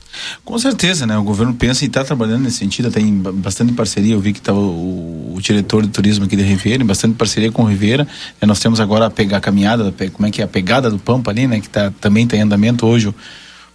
[0.44, 1.16] Com certeza, né?
[1.16, 4.14] O governo pensa em estar tá trabalhando nesse sentido, tem bastante parceria.
[4.14, 7.62] Eu vi que estava o, o, diretor de turismo aqui de Ribeira, bastante parceria com
[7.62, 8.06] o Ribeira.
[8.40, 10.98] É, nós temos agora a, pegar, a caminhada, como é que é a pegada do
[10.98, 11.60] Pampa ali, né?
[11.60, 13.08] Que tá, também está em andamento hoje.
[13.08, 13.14] O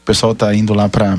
[0.03, 1.17] pessoal está indo lá para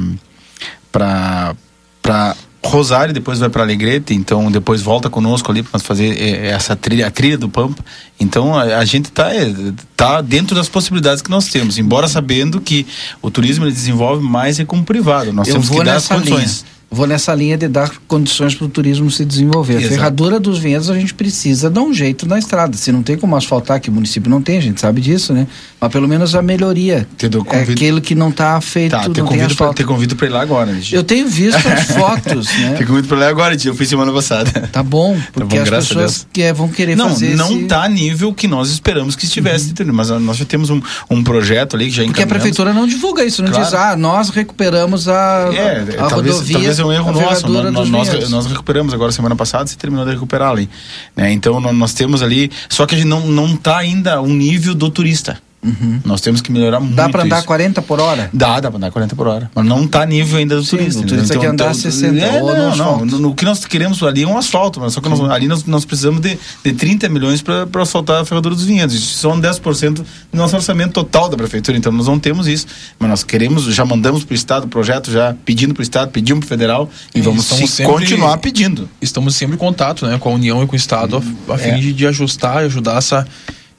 [0.93, 2.37] para
[2.69, 7.07] Rosário, depois vai para Alegrete, então depois volta conosco ali para fazer é, essa trilha,
[7.07, 7.85] a trilha do Pampa.
[8.19, 9.53] Então a, a gente está é,
[9.97, 12.87] tá dentro das possibilidades que nós temos, embora sabendo que
[13.23, 15.33] o turismo ele desenvolve mais é como privado.
[15.33, 16.63] Nós Eu temos que dar as condições.
[16.63, 19.75] Linha vou nessa linha de dar condições para o turismo se desenvolver.
[19.75, 19.87] Exato.
[19.87, 22.77] A ferradura dos vinhedos a gente precisa dar um jeito na estrada.
[22.77, 25.47] Se não tem como asfaltar, que o município não tem, a gente sabe disso, né?
[25.81, 27.07] Mas pelo menos a melhoria.
[27.51, 28.93] é aquilo que não está feito.
[28.93, 30.73] Tá, te convido, te convido para ir lá agora.
[30.75, 30.95] Gente.
[30.95, 32.75] Eu tenho visto as fotos, né?
[32.75, 34.69] te convido para ir lá agora, eu fui semana passada.
[34.73, 37.35] Tá bom, porque tá bom, as pessoas que, é, vão querer não, fazer.
[37.35, 39.93] Não está a nível que nós esperamos que estivesse, uhum.
[39.93, 43.25] mas nós já temos um, um projeto ali que já Porque a prefeitura não divulga
[43.25, 43.65] isso, não claro.
[43.65, 46.76] diz, ah, nós recuperamos a, é, a talvez, rodovia.
[46.77, 50.13] Talvez é um erro nosso, nós, nós, nós, recuperamos agora semana passada, se terminou de
[50.13, 50.69] recuperar ali.
[51.15, 51.33] Né?
[51.33, 54.91] Então nós temos ali, só que a gente não, não tá ainda um nível do
[54.91, 55.41] turista.
[55.67, 56.01] Uhum.
[56.05, 56.95] Nós temos que melhorar muito.
[56.95, 57.47] Dá para andar isso.
[57.47, 58.31] 40 por hora?
[58.33, 59.51] Dá, dá para andar 40 por hora.
[59.53, 61.01] Mas não está nível ainda do Sim, turista.
[61.01, 64.01] O turista então, quer andar então, 60 é, não, não, não, O que nós queremos
[64.03, 67.09] ali é um asfalto, mas só que nós, ali nós, nós precisamos de, de 30
[67.09, 68.95] milhões para asfaltar a ferradura dos vinhedos.
[68.95, 71.77] Isso são 10% do nosso orçamento total da prefeitura.
[71.77, 72.67] Então nós não temos isso.
[72.99, 76.11] Mas nós queremos, já mandamos para o Estado o projeto, já pedindo para o Estado,
[76.13, 78.89] pedimos para o federal e, e vamos sempre, continuar pedindo.
[79.01, 81.71] Estamos sempre em contato né, com a União e com o Estado a, a fim
[81.71, 81.79] é.
[81.79, 83.27] de, de ajustar e ajudar essa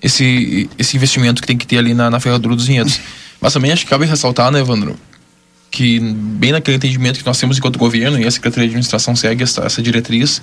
[0.02, 3.00] esse, esse investimento que tem que ter ali na, na ferradura dos vinhedos.
[3.42, 4.96] Mas também acho que cabe ressaltar, né, Evandro,
[5.70, 9.44] que bem naquele entendimento que nós temos enquanto governo e a Secretaria de Administração segue
[9.44, 10.42] essa, essa diretriz,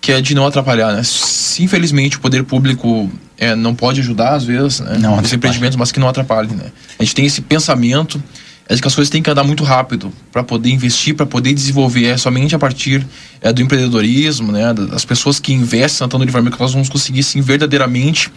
[0.00, 1.02] que é de não atrapalhar, né?
[1.04, 5.76] Se infelizmente o poder público é, não pode ajudar às vezes, né, não nos empreendimentos,
[5.76, 6.72] mas que não atrapalhe, né?
[6.98, 8.22] A gente tem esse pensamento
[8.68, 12.06] é que as coisas têm que andar muito rápido para poder investir, para poder desenvolver.
[12.06, 13.06] É somente a partir
[13.40, 16.88] é, do empreendedorismo, né, das pessoas que investem na Santana de Vermelho que nós vamos
[16.88, 18.30] conseguir sim verdadeiramente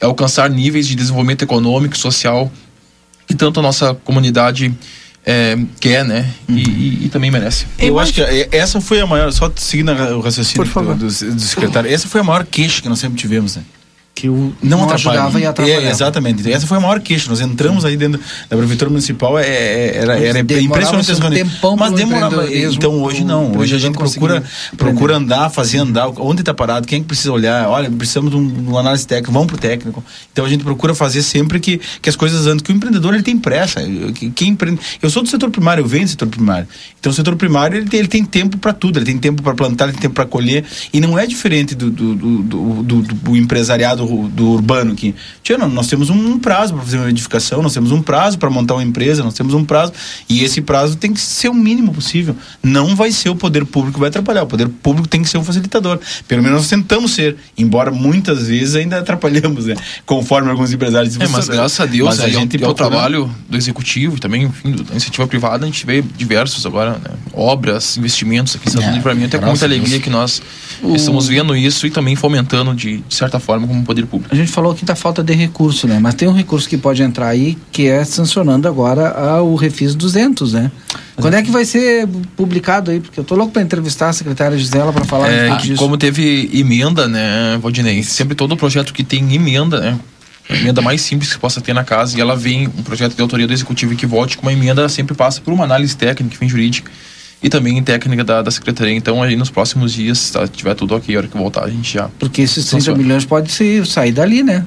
[0.00, 2.50] alcançar níveis de desenvolvimento econômico e social
[3.26, 4.74] que tanto a nossa comunidade
[5.24, 6.28] é, quer, né?
[6.48, 6.56] Uhum.
[6.56, 7.66] E, e, e, também merece.
[7.78, 11.92] Eu acho que essa foi a maior, só seguindo o raciocínio do, do, do secretário,
[11.92, 13.62] essa foi a maior queixa que nós sempre tivemos, né?
[14.20, 15.86] Que o não, não ajudava e atrapalhava.
[15.86, 16.52] É, exatamente.
[16.52, 17.30] Essa foi a maior queixa.
[17.30, 21.48] Nós entramos aí dentro da prefeitura municipal, é, é era, era impressionante as reuniões.
[21.78, 22.46] Mas demorava.
[22.54, 23.56] Então hoje não.
[23.56, 24.42] Hoje a gente procura,
[24.76, 26.08] procura andar, fazer andar.
[26.18, 26.86] Onde está parado?
[26.86, 27.66] Quem é que precisa olhar?
[27.68, 30.04] Olha, precisamos de, um, uma análise técnica, vamos pro técnico.
[30.32, 32.62] Então a gente procura fazer sempre que, que as coisas andem.
[32.62, 33.80] Que o empreendedor ele tem pressa.
[34.34, 34.80] Quem empreende...
[35.00, 36.68] Eu sou do setor primário, eu venho do setor primário.
[36.98, 38.98] Então o setor primário ele tem, ele tem tempo para tudo.
[38.98, 40.64] Ele tem tempo para plantar, ele tem tempo para colher.
[40.92, 45.58] E não é diferente do, do, do, do, do, do empresariado do urbano que tia,
[45.58, 48.82] nós temos um prazo para fazer uma edificação, nós temos um prazo para montar uma
[48.82, 49.92] empresa, nós temos um prazo
[50.28, 52.36] e esse prazo tem que ser o mínimo possível.
[52.62, 55.38] Não vai ser o poder público que vai atrapalhar, o poder público tem que ser
[55.38, 55.98] um facilitador.
[56.28, 59.76] Pelo menos nós tentamos ser, embora muitas vezes ainda atrapalhamos, né?
[60.06, 61.18] Conforme alguns empresários.
[61.18, 64.20] É, mas graças a Deus, mas a é, gente é o trabalho do executivo e
[64.20, 67.10] também, enfim, da iniciativa privada, a gente vê diversos agora, né?
[67.32, 69.36] obras, investimentos aqui em Santana é, Livramento.
[69.36, 70.02] É com muita alegria Deus.
[70.02, 70.42] que nós
[70.82, 70.94] o...
[70.94, 74.32] estamos vendo isso e também fomentando de, de certa forma como poder público.
[74.32, 75.98] A gente falou aqui da falta de recurso, né?
[75.98, 80.52] Mas tem um recurso que pode entrar aí que é sancionando agora o Refis 200,
[80.52, 80.70] né?
[81.16, 83.00] Quando é que vai ser publicado aí?
[83.00, 85.76] Porque eu tô louco para entrevistar a secretária Gisela para falar é, disso.
[85.76, 88.02] Como teve emenda, né, Valdinei?
[88.04, 89.98] Sempre todo projeto que tem emenda, né?
[90.48, 93.22] A emenda mais simples que possa ter na casa e ela vem, um projeto de
[93.22, 96.48] autoria do executivo que volte com uma emenda, sempre passa por uma análise técnica, enfim,
[96.48, 96.90] jurídica
[97.42, 98.94] e também técnica da, da secretaria.
[98.94, 101.70] Então, aí nos próximos dias, se tá, tiver tudo ok, a hora que voltar, a
[101.70, 102.08] gente já.
[102.18, 102.98] Porque esses 30 funciona.
[103.02, 104.64] milhões pode ser, sair dali, né?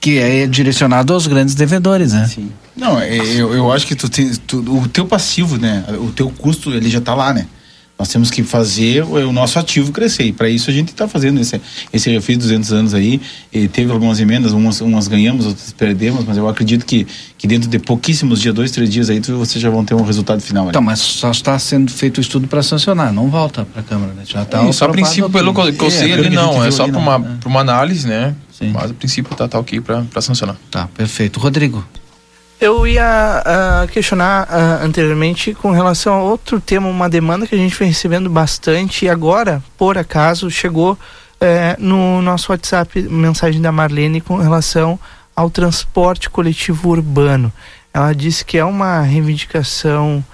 [0.00, 2.26] Que é direcionado aos grandes devedores, né?
[2.26, 2.50] Sim.
[2.76, 4.08] Não, é, eu, eu acho que tu,
[4.46, 5.84] tu, o teu passivo, né?
[6.00, 7.46] O teu custo, ele já tá lá, né?
[8.02, 10.24] Nós temos que fazer o, o nosso ativo crescer.
[10.24, 11.60] E para isso a gente está fazendo esse.
[11.92, 13.20] Esse eu fiz 200 anos aí,
[13.72, 17.06] teve algumas emendas, umas, umas ganhamos, outras perdemos, mas eu acredito que,
[17.38, 20.02] que dentro de pouquíssimos dias, dois, três dias aí, tu, vocês já vão ter um
[20.02, 20.68] resultado final.
[20.68, 24.12] Então, mas só está sendo feito o estudo para sancionar, não volta para a Câmara,
[24.14, 24.24] né?
[24.26, 24.64] Já está.
[24.64, 27.20] É, só a princípio, pelo que eu, sei é, ali, não, é só para uma,
[27.20, 27.38] né?
[27.46, 28.34] uma análise, né?
[28.50, 28.72] Sim.
[28.72, 30.56] Mas a princípio tá, tá ok para sancionar.
[30.72, 31.38] Tá, perfeito.
[31.38, 31.86] Rodrigo.
[32.62, 37.58] Eu ia uh, questionar uh, anteriormente com relação a outro tema, uma demanda que a
[37.58, 40.96] gente vem recebendo bastante e agora, por acaso, chegou uh,
[41.76, 44.96] no nosso WhatsApp mensagem da Marlene com relação
[45.34, 47.52] ao transporte coletivo urbano.
[47.92, 50.24] Ela disse que é uma reivindicação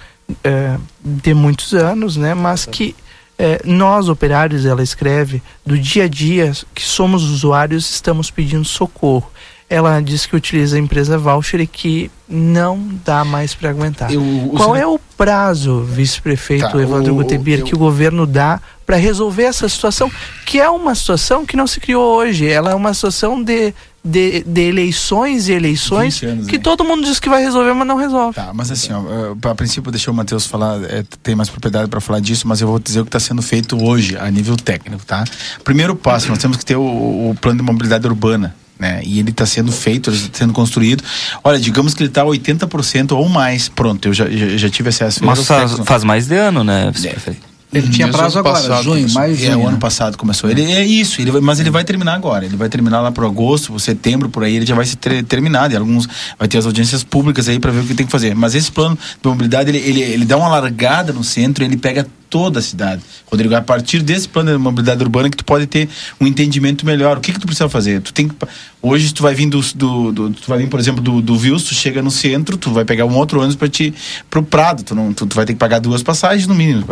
[0.45, 2.95] eh, de muitos anos, né, mas que
[3.39, 9.31] eh, nós, operários, ela escreve, do dia a dia, que somos usuários, estamos pedindo socorro.
[9.71, 14.13] Ela diz que utiliza a empresa voucher e que não dá mais para aguentar.
[14.13, 14.23] Eu,
[14.57, 19.69] Qual é o prazo, vice-prefeito tá, Evandro Gutebir, que o governo dá para resolver essa
[19.69, 20.11] situação,
[20.47, 24.43] que é uma situação que não se criou hoje, ela é uma situação de de,
[24.43, 28.35] de eleições e eleições anos, que todo mundo diz que vai resolver, mas não resolve.
[28.37, 32.01] Tá, mas assim, ó, a princípio deixa o Matheus falar, é, tem mais propriedade para
[32.01, 35.05] falar disso, mas eu vou dizer o que está sendo feito hoje a nível técnico,
[35.05, 35.25] tá?
[35.63, 36.83] Primeiro passo, nós temos que ter o,
[37.31, 38.55] o plano de mobilidade urbana.
[38.79, 39.01] Né?
[39.05, 41.03] E ele está sendo feito, está sendo construído.
[41.43, 43.69] Olha, digamos que ele está 80% ou mais.
[43.69, 45.25] Pronto, eu já, já, já tive acesso.
[45.25, 47.49] Mas faz, faz mais de ano, né, é.
[47.71, 49.53] Ele tinha prazo agora, passado, junho, mais junho.
[49.53, 50.49] É, o ano passado começou.
[50.49, 52.47] Ele é isso, ele vai, mas ele vai terminar agora.
[52.47, 55.75] Ele vai terminar lá para agosto, setembro, por aí, ele já vai ser ter, terminado.
[55.75, 58.35] E alguns vai ter as audiências públicas aí para ver o que tem que fazer.
[58.35, 62.07] Mas esse plano de mobilidade, ele, ele, ele dá uma largada no centro, ele pega
[62.29, 63.03] toda a cidade.
[63.27, 65.89] Rodrigo, a partir desse plano de mobilidade urbana que tu pode ter
[66.21, 67.19] um entendimento melhor.
[67.19, 68.01] O que que tu precisa fazer?
[68.01, 68.35] Tu tem que,
[68.81, 71.65] hoje tu vai vir do, do, do tu vai vir, por exemplo, do, do Vils,
[71.65, 73.93] tu chega no centro, tu vai pegar um outro ônibus para te
[74.31, 76.85] pro Prado, tu não tu, tu, vai ter que pagar duas passagens no mínimo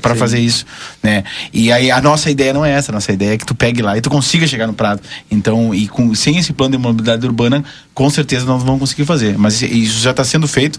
[0.00, 0.64] para fazer isso,
[1.02, 1.24] né?
[1.52, 3.82] E aí a nossa ideia não é essa, a nossa ideia é que tu pegue
[3.82, 5.00] lá e tu consiga chegar no Prado.
[5.30, 9.04] Então, e com sem esse plano de mobilidade urbana, com certeza nós não vamos conseguir
[9.04, 10.78] fazer, mas isso já está sendo feito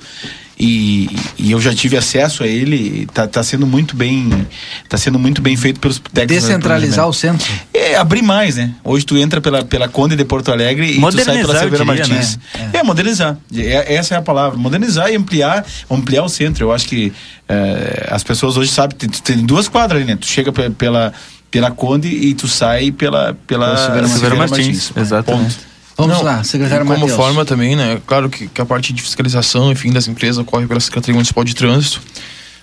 [0.60, 3.04] e, e, eu já tive acesso a ele.
[3.10, 4.48] Está tá sendo muito bem
[4.88, 7.52] tá sendo muito bem feito pelos técnicos descentralizar o centro?
[7.74, 8.72] É abrir mais né?
[8.84, 12.40] Hoje tu entra pela, pela Conde de Porto Alegre e tu sai pela Severa Martins
[12.56, 12.72] né?
[12.74, 12.78] é.
[12.78, 12.84] é.
[12.84, 17.12] modernizar é, essa é a palavra modernizar e ampliar ampliar o centro eu acho que
[17.48, 21.14] é, as pessoas hoje sabem tem, tem duas quadras ali né tu chega pela
[21.52, 24.92] pela Conde e tu sai pela pela, pela Severa Martins, Martins.
[24.96, 25.74] exatamente Ponto.
[25.96, 27.16] Vamos Não, lá, secretário Como Mateus.
[27.16, 28.02] forma também, né?
[28.06, 31.54] Claro que, que, a parte de fiscalização, enfim, das empresas ocorre pela Secretaria Municipal de
[31.54, 32.02] Trânsito,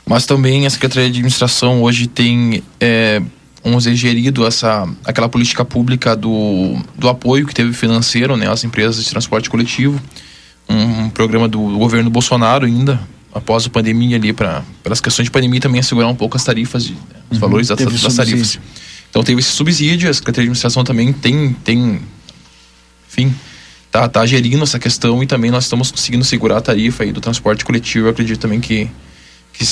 [0.04, 3.22] mas também a Secretaria de Administração hoje tem, é,
[3.62, 8.50] vamos dizer, gerido essa, aquela política pública do, do apoio que teve financeiro, né?
[8.50, 10.00] Às empresas de transporte coletivo,
[10.68, 13.00] um, um programa do governo Bolsonaro ainda,
[13.32, 16.84] após a pandemia ali, para pelas questões de pandemia também assegurar um pouco as tarifas,
[16.84, 16.98] de, né,
[17.30, 18.58] os uhum, valores das, das tarifas.
[19.10, 22.00] Então teve esse subsídio, a Secretaria de Administração também tem, tem
[23.08, 23.34] enfim,
[23.90, 27.20] tá, tá gerindo essa questão e também nós estamos conseguindo segurar a tarifa aí do
[27.20, 28.06] transporte coletivo.
[28.06, 28.88] Eu acredito também que,
[29.60, 29.66] que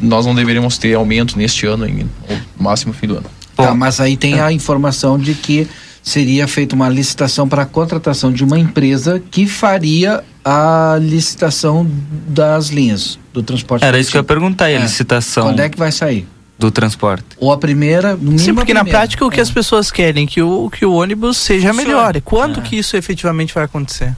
[0.00, 3.26] nós não deveríamos ter aumento neste ano ainda, ou máximo fim do ano.
[3.54, 5.68] Tá, mas aí tem a informação de que
[6.02, 11.86] seria feita uma licitação para a contratação de uma empresa que faria a licitação
[12.26, 13.84] das linhas do transporte.
[13.84, 14.82] Era isso que eu ia perguntar, e a é.
[14.82, 15.44] licitação.
[15.44, 16.26] Quando é que vai sair?
[16.56, 17.24] do transporte.
[17.36, 19.42] Ou a primeira, no Sim, porque na prática o que é.
[19.42, 22.18] as pessoas querem que o que o ônibus seja melhor.
[22.20, 22.62] Quando é.
[22.62, 24.14] que isso efetivamente vai acontecer?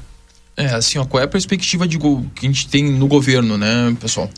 [0.55, 2.07] É, assim, ó, qual é a perspectiva de que
[2.43, 4.31] a gente tem no governo, né, pessoal?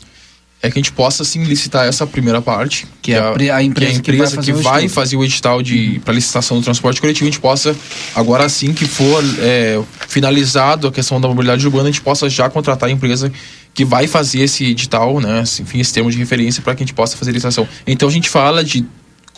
[0.61, 3.63] É que a gente possa assim licitar essa primeira parte, que, que é a, a,
[3.63, 5.99] empresa, que, a empresa que, vai, fazer, que o vai fazer o edital de uhum.
[6.01, 7.75] para licitação do transporte coletivo, a gente possa
[8.13, 12.49] agora assim que for é, finalizado a questão da mobilidade urbana, a gente possa já
[12.49, 13.31] contratar a empresa
[13.73, 15.41] que vai fazer esse edital, né?
[15.61, 17.67] Enfim, esse termo de referência para que a gente possa fazer a licitação.
[17.87, 18.85] Então a gente fala de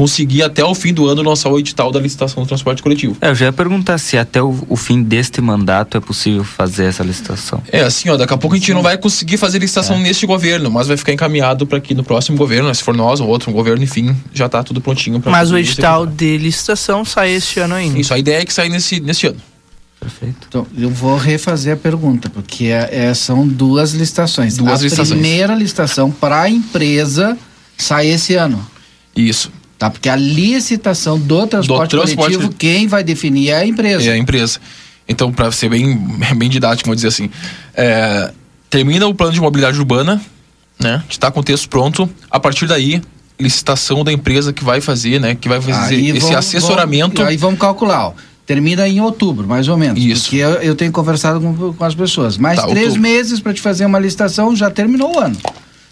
[0.01, 3.15] conseguir até o fim do ano lançar o edital da licitação do transporte coletivo.
[3.21, 6.85] É, eu já ia perguntar se até o, o, fim deste mandato é possível fazer
[6.85, 7.61] essa licitação.
[7.71, 9.99] É, assim, ó, daqui a pouco a gente não vai conseguir fazer licitação é.
[9.99, 13.19] neste governo, mas vai ficar encaminhado para que no próximo governo, né, se for nós
[13.19, 17.33] ou outro governo, enfim, já está tudo prontinho para Mas o edital de licitação sai
[17.33, 17.99] este ano ainda.
[17.99, 19.39] Isso, a ideia é que saia nesse, nesse ano.
[19.99, 20.47] Perfeito.
[20.49, 24.57] Então, eu vou refazer a pergunta, porque é, é, são duas licitações.
[24.57, 25.19] Duas a licitações.
[25.19, 27.37] primeira licitação para a empresa
[27.77, 28.65] sai esse ano.
[29.15, 29.60] Isso.
[29.81, 34.07] Tá, porque a licitação do transporte, do transporte coletivo, quem vai definir é a empresa.
[34.07, 34.59] É a empresa.
[35.09, 35.97] Então, para ser bem,
[36.37, 37.31] bem didático, vou dizer assim,
[37.73, 38.31] é,
[38.69, 40.21] termina o plano de mobilidade urbana,
[40.79, 41.03] né?
[41.09, 42.07] Está com o texto pronto.
[42.29, 43.01] A partir daí,
[43.39, 45.33] licitação da empresa que vai fazer, né?
[45.33, 47.15] Que vai fazer aí esse vamos, assessoramento.
[47.15, 48.13] Vamos, aí vamos calcular, ó
[48.43, 50.03] termina em outubro, mais ou menos.
[50.03, 50.23] Isso.
[50.23, 52.37] Porque eu, eu tenho conversado com, com, as pessoas.
[52.37, 53.01] Mais tá, três outubro.
[53.01, 55.37] meses para te fazer uma licitação, já terminou o ano.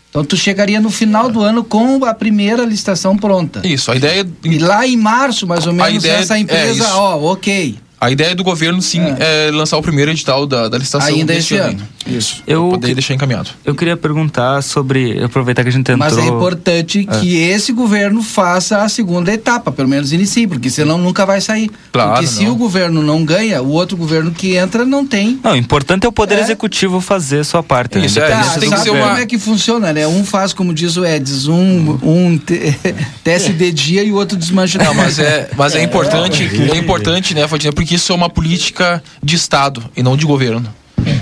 [0.09, 3.65] Então tu chegaria no final do ano com a primeira licitação pronta.
[3.65, 4.27] Isso, a ideia.
[4.43, 7.77] E lá em março, mais ou menos, essa é empresa, é ó, ok.
[8.01, 11.33] A ideia do governo, sim, é, é lançar o primeiro edital da, da licitação Ainda
[11.33, 11.71] este ano.
[11.71, 11.87] ano.
[12.07, 12.41] Isso.
[12.47, 13.49] Eu poder deixar encaminhado.
[13.63, 15.21] Eu queria perguntar sobre.
[15.23, 15.97] Aproveitar que a gente entrou.
[15.97, 17.19] Mas é importante é.
[17.19, 21.69] que esse governo faça a segunda etapa, pelo menos inicie, porque senão nunca vai sair.
[21.91, 22.13] Claro.
[22.13, 22.53] Porque se não.
[22.53, 25.39] o governo não ganha, o outro governo que entra não tem.
[25.43, 26.41] Não, o importante é o Poder é.
[26.41, 27.97] Executivo fazer a sua parte.
[27.97, 28.05] Né?
[28.05, 28.31] Isso, né?
[28.31, 29.07] é, isso tem que ser uma...
[29.07, 30.07] como é que funciona, né?
[30.07, 32.75] Um faz, como diz o Edis, um, um te...
[33.23, 34.77] tece de dia e o outro desmancha.
[34.77, 38.29] Não, mas é, mas é, é importante, é importante, né, Fadinha, porque isso é uma
[38.29, 40.73] política de Estado e não de governo.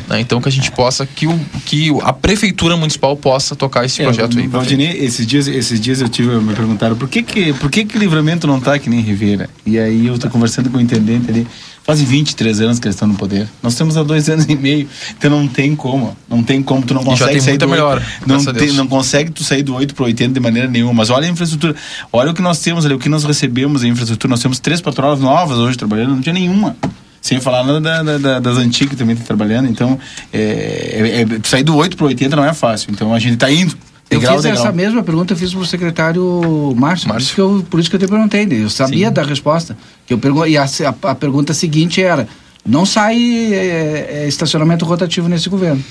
[0.07, 0.21] Né?
[0.21, 4.05] Então que a gente possa, que, o, que a prefeitura municipal possa tocar esse é,
[4.05, 4.47] projeto aí.
[4.47, 7.97] Valdinei, esses dias, esses dias eu tive, me perguntaram por que que, por que que
[7.97, 9.49] livramento não está que nem Ribeira?
[9.65, 11.45] E aí eu estou conversando com o intendente ali,
[11.87, 13.47] faz 23 anos que eles estão no poder.
[13.63, 16.93] Nós temos há dois anos e meio, então não tem como, não tem como, tu
[16.93, 20.03] não consegue sair do melhor, 8, não, tem, não consegue tu sair do 8 para
[20.03, 21.73] 80 de maneira nenhuma, mas olha a infraestrutura,
[22.11, 24.81] olha o que nós temos ali, o que nós recebemos em infraestrutura, nós temos três
[24.81, 26.75] patroas novas hoje trabalhando, não tinha nenhuma.
[27.21, 29.67] Sem falar nada da, da, das antigas que também está trabalhando.
[29.67, 29.99] Então,
[30.31, 32.91] é, é, é, sair do 8 para 80 não é fácil.
[32.91, 33.77] Então, a gente está indo.
[34.09, 34.53] Eu fiz degrau.
[34.53, 37.09] essa mesma pergunta, eu fiz para o secretário Márcio, Márcio.
[37.09, 38.47] Por, isso que eu, por isso que eu te perguntei.
[38.51, 39.13] Eu sabia Sim.
[39.13, 39.77] da resposta.
[40.05, 42.27] Que eu pergun e a, a, a, pergunta seguinte era:
[42.65, 43.17] não sai
[43.53, 45.83] é, é, estacionamento rotativo nesse governo.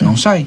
[0.00, 0.46] Não sai.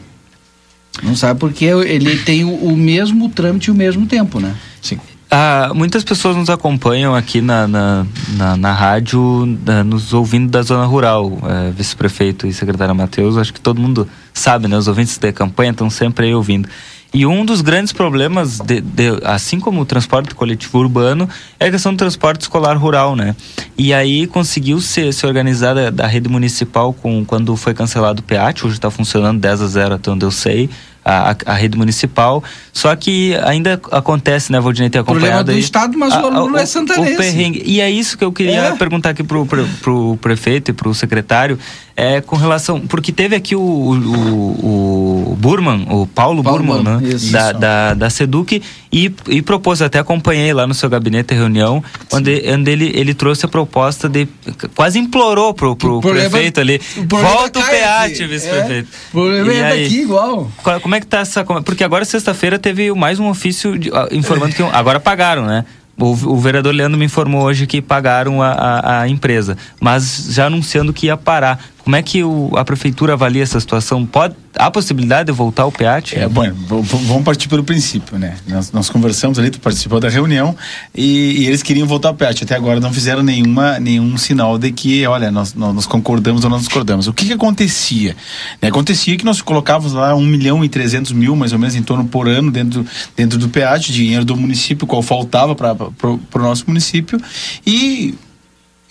[1.03, 4.55] Não sai porque ele tem o, o mesmo trâmite e o mesmo tempo, né?
[4.81, 4.99] Sim.
[5.33, 8.05] Ah, muitas pessoas nos acompanham aqui na, na,
[8.35, 13.37] na, na rádio, na, nos ouvindo da zona rural, é, vice-prefeito e secretário Matheus.
[13.37, 14.77] Acho que todo mundo sabe, né?
[14.77, 16.67] Os ouvintes da campanha estão sempre aí ouvindo.
[17.13, 21.27] E um dos grandes problemas, de, de, assim como o transporte coletivo urbano,
[21.59, 23.35] é a questão do transporte escolar rural, né?
[23.77, 28.23] E aí conseguiu se, se organizar da, da rede municipal com, quando foi cancelado o
[28.23, 30.69] PEAT, hoje está funcionando 10 a 0 até onde eu sei
[31.03, 32.43] a, a, rede municipal.
[32.71, 36.27] Só que ainda acontece, né, Valdinei, ter acompanhado Problema do aí, Estado, mas a, o
[36.27, 37.13] aluno é santanense.
[37.13, 37.63] O perrengue.
[37.65, 38.75] E é isso que eu queria é.
[38.75, 41.57] perguntar aqui pro, pro, pro prefeito e pro secretário,
[42.01, 42.79] é com relação...
[42.79, 46.99] Porque teve aqui o, o, o Burman, o Paulo, Paulo Burman, né,
[47.31, 48.61] da, da, da Seduc,
[48.91, 53.13] e, e propôs, até acompanhei lá no seu gabinete a reunião, onde, onde ele, ele
[53.13, 54.27] trouxe a proposta de...
[54.75, 58.89] Quase implorou pro, pro prefeito ali, volta o PEAT, vice-prefeito.
[58.91, 60.51] É, o problema é daqui igual.
[60.63, 61.43] Qual, como é que tá essa.
[61.43, 64.63] Porque agora, sexta-feira, teve mais um ofício de, informando que.
[64.63, 65.65] Agora pagaram, né?
[65.97, 70.47] O, o, vereador Leandro me informou hoje que pagaram a, a, a, empresa, mas já
[70.47, 71.63] anunciando que ia parar.
[71.83, 74.05] Como é que o, a prefeitura avalia essa situação?
[74.05, 76.17] Pode, há possibilidade de voltar ao PEAT?
[76.17, 78.37] É, bom, vamos partir pelo princípio, né?
[78.47, 80.55] Nós, nós conversamos ali, tu participou da reunião
[80.93, 82.43] e, e, eles queriam voltar ao PEAT.
[82.43, 86.49] Até agora não fizeram nenhuma, nenhum sinal de que, olha, nós, nós, nós concordamos ou
[86.49, 87.07] não discordamos.
[87.07, 88.15] O que que acontecia?
[88.61, 88.69] Né?
[88.69, 92.05] Acontecia que nós colocávamos lá um milhão e trezentos mil, mais ou menos, em torno
[92.05, 97.19] por ano dentro, dentro do PEAT, dinheiro do município, qual faltava para o nosso município
[97.65, 98.15] e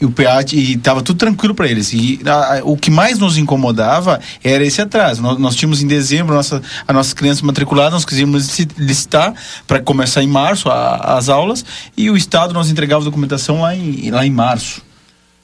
[0.01, 1.93] e o PEAT e estava tudo tranquilo para eles.
[1.93, 5.21] E a, a, o que mais nos incomodava era esse atraso.
[5.21, 9.35] Nós, nós tínhamos em dezembro nossa, a nossas crianças matriculadas, nós quisíamos licitar
[9.67, 11.65] para começar em março a, as aulas
[11.97, 14.83] e o Estado nos entregava a documentação lá em, lá em março.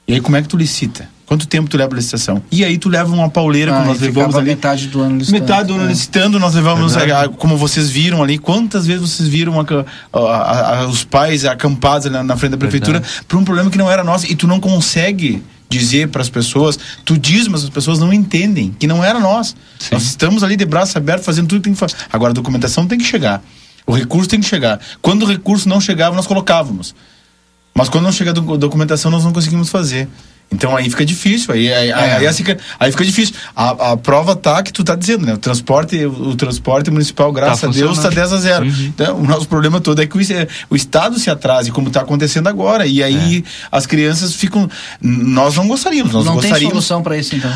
[0.09, 1.16] E aí como é que tu licita?
[1.27, 2.41] Quanto tempo tu leva a licitação?
[2.53, 4.51] E aí tu leva uma pauleira, ah, como nós levamos ali.
[4.51, 5.43] Metade do ano licitando.
[5.43, 5.89] Metade do ano é.
[5.89, 9.55] licitando, nós levamos, a, como vocês viram ali, quantas vezes vocês viram
[10.13, 14.05] a, os pais acampados na, na frente da prefeitura por um problema que não era
[14.05, 18.13] nosso e tu não consegue dizer para as pessoas, tu diz, mas as pessoas não
[18.13, 19.49] entendem que não era nós.
[19.81, 19.89] Sim.
[19.93, 21.97] Nós estamos ali de braços abertos fazendo tudo que tem que fazer.
[22.13, 23.43] Agora a documentação tem que chegar.
[23.85, 24.81] O recurso tem que chegar.
[25.03, 26.95] Quando o recurso não chegava, nós colocávamos.
[27.75, 30.09] Mas quando não chega a documentação, nós não conseguimos fazer.
[30.51, 31.93] Então aí fica difícil, aí, aí, é.
[31.93, 32.45] aí, assim,
[32.79, 33.35] aí, fica difícil.
[33.55, 35.35] A, a prova tá que tu tá dizendo, né?
[35.35, 38.65] O transporte, o, o transporte municipal, graças tá a Deus, tá 10 a 0.
[38.65, 38.73] Uhum.
[38.83, 40.21] Então, o nosso problema todo é que o,
[40.71, 42.87] o Estado se atrase, como tá acontecendo agora.
[42.87, 43.67] E aí é.
[43.73, 44.71] as crianças ficam.
[45.01, 46.63] Nós não gostaríamos, nós não gostaríamos.
[46.63, 47.53] Não tem solução para isso, então.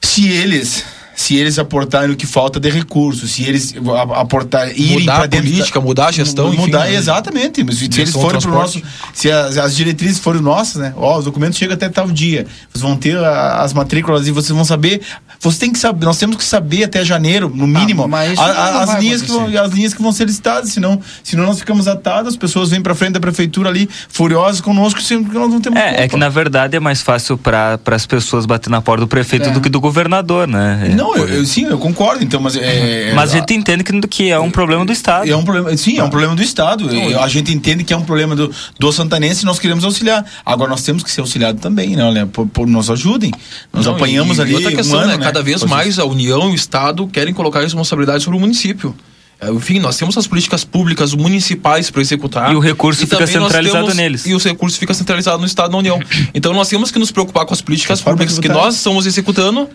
[0.00, 0.84] Se eles
[1.22, 3.72] se eles aportarem o que falta de recursos, se eles
[4.16, 7.62] aportarem irem para dentro política, da, mudar a gestão, mudar enfim, exatamente.
[7.62, 8.82] Mas se eles forem para o nosso,
[9.14, 10.92] se as, as, diretrizes forem nossas, né?
[10.96, 12.44] Ó, os documentos chegam até tal dia.
[12.72, 15.00] Vocês vão ter a, as matrículas e vocês vão saber.
[15.42, 16.06] Você tem que saber.
[16.06, 19.46] Nós temos que saber até janeiro, no ah, mínimo, a, a, as linhas que vão,
[19.46, 20.70] as linhas que vão ser licitadas.
[20.70, 22.28] Senão, senão nós ficamos atados.
[22.28, 25.78] As pessoas vêm para frente da prefeitura ali furiosas conosco, sendo que nós não temos.
[25.78, 26.02] É, culpa.
[26.02, 29.48] é que na verdade é mais fácil para as pessoas bater na porta do prefeito
[29.48, 29.52] é.
[29.52, 30.92] do que do governador, né?
[30.96, 34.00] Não, não, eu, eu, sim, eu concordo, então, mas é, Mas a gente entende que,
[34.06, 35.28] que é um problema do Estado.
[35.28, 36.88] É um problema, sim, é um problema do Estado.
[37.20, 40.24] A gente entende que é um problema do, do santanense e nós queremos auxiliar.
[40.44, 42.04] Agora nós temos que ser auxiliados também, né?
[42.04, 43.32] Olha, por, por nos ajudem.
[43.72, 44.52] Nós não, apanhamos e, ali.
[44.52, 45.31] E outra questão, um ano, né?
[45.32, 48.94] Cada vez mais a União e o Estado querem colocar a responsabilidade sobre o município.
[49.40, 52.52] É, enfim, nós temos as políticas públicas municipais para executar.
[52.52, 54.26] E o recurso e fica centralizado temos, neles.
[54.26, 56.00] E os recursos ficam centralizados no Estado da União.
[56.34, 59.68] Então nós temos que nos preocupar com as políticas públicas que nós estamos executando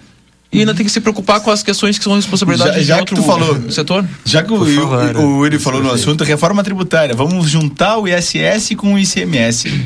[0.52, 3.13] e ainda tem que se preocupar com as questões que são responsabilidade já, já que
[3.13, 4.06] tu falou setor.
[4.26, 8.08] Já que o, favor, o, o Yuri falou no assunto reforma tributária, vamos juntar o
[8.08, 9.86] ISS com o ICMS.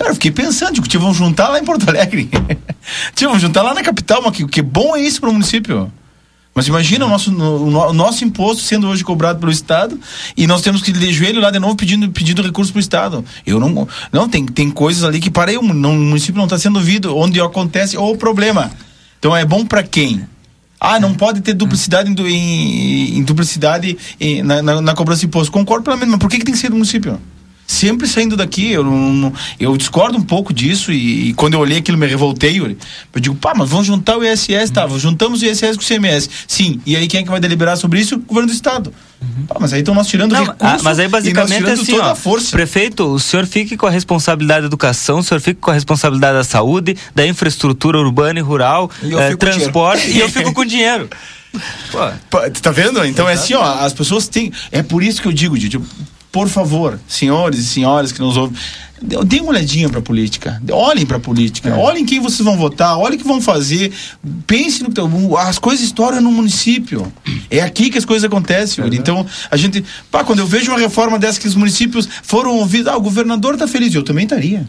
[0.00, 2.24] Cara, eu fiquei pensando, tipo, vamos juntar lá em Porto Alegre.
[3.14, 5.92] tipo, vamos juntar lá na capital, mas que, que bom é isso para o município.
[6.54, 10.00] Mas imagina o nosso, o, nosso imposto sendo hoje cobrado pelo Estado
[10.34, 12.80] e nós temos que ir de joelho lá de novo pedindo, pedindo recurso para o
[12.80, 13.22] Estado.
[13.46, 13.86] Eu não.
[14.10, 17.98] Não, tem, tem coisas ali que para o município não está sendo ouvido, onde acontece
[17.98, 18.70] o problema.
[19.18, 20.26] Então é bom para quem?
[20.80, 25.26] Ah, não pode ter duplicidade em, em, em duplicidade em, na, na, na, cobrança de
[25.26, 25.52] imposto.
[25.52, 27.20] Concordo plenamente, mas por que, que tem que ser do município?
[27.70, 31.78] Sempre saindo daqui, eu, não, eu discordo um pouco disso e, e, quando eu olhei
[31.78, 32.76] aquilo me revoltei, Yuri.
[33.14, 34.88] Eu digo, pá, mas vamos juntar o ISS, tá?
[34.98, 36.28] Juntamos o ISS com o CMS.
[36.48, 38.16] Sim, e aí quem é que vai deliberar sobre isso?
[38.16, 38.92] O governo do Estado.
[39.22, 39.46] Uhum.
[39.46, 40.80] Pá, mas aí estão nós tirando não, recursos.
[40.80, 42.12] Ah, mas aí basicamente é assim, ó,
[42.50, 46.38] prefeito, o senhor fique com a responsabilidade da educação, o senhor fique com a responsabilidade
[46.38, 51.08] da saúde, da infraestrutura urbana e rural, e eh, transporte, e eu fico com dinheiro.
[52.28, 52.38] Pô.
[52.60, 53.04] Tá vendo?
[53.04, 54.52] Então é assim, ó, as pessoas têm.
[54.72, 55.80] É por isso que eu digo, Didi,
[56.30, 58.56] por favor, senhores e senhoras que nos ouvem,
[59.02, 60.60] Deem uma olhadinha para a política.
[60.70, 61.70] Olhem para a política.
[61.70, 61.72] É.
[61.72, 62.98] Olhem quem vocês vão votar.
[62.98, 63.92] Olhem o que vão fazer.
[64.46, 67.10] Pense no as coisas estouram no município.
[67.50, 68.84] É aqui que as coisas acontecem.
[68.84, 72.56] É então a gente, pá, quando eu vejo uma reforma dessa que os municípios foram
[72.56, 73.94] ouvidos, ah, o governador está feliz.
[73.94, 74.68] Eu também estaria.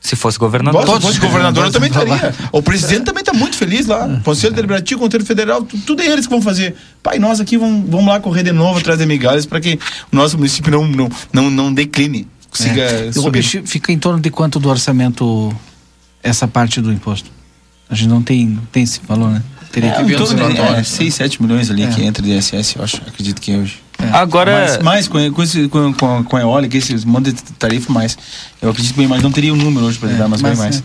[0.00, 0.82] Se fosse governador.
[0.86, 2.34] Se fosse governador, eu também estaria.
[2.50, 4.08] O presidente também está muito feliz lá.
[4.10, 4.20] É.
[4.20, 6.74] Conselho Deliberativo, Conselho Federal, tudo é eles que vão fazer.
[7.02, 9.78] Pai, nós aqui vamos, vamos lá correr de novo atrás de migalhas para que
[10.10, 13.12] o nosso município não, não, não, não decline consiga é.
[13.12, 13.42] subir.
[13.42, 15.54] Fica em torno de quanto do orçamento
[16.22, 17.30] essa parte do imposto?
[17.88, 19.42] A gente não tem, tem esse valor, né?
[19.72, 20.88] Teria é, que ver os relatórios.
[20.88, 21.88] 6, 7 milhões ali é.
[21.88, 23.80] que entra de ISS, eu acho, acredito que é hoje.
[24.02, 24.16] É.
[24.16, 24.52] Agora.
[24.52, 28.16] Mais, mais com, com, esse, com, com, com a eólica, esses monte de tarifa, mais.
[28.60, 29.22] Eu acredito bem mais.
[29.22, 30.78] Não teria um número hoje para é, dar, mas, mas bem mais.
[30.78, 30.82] É.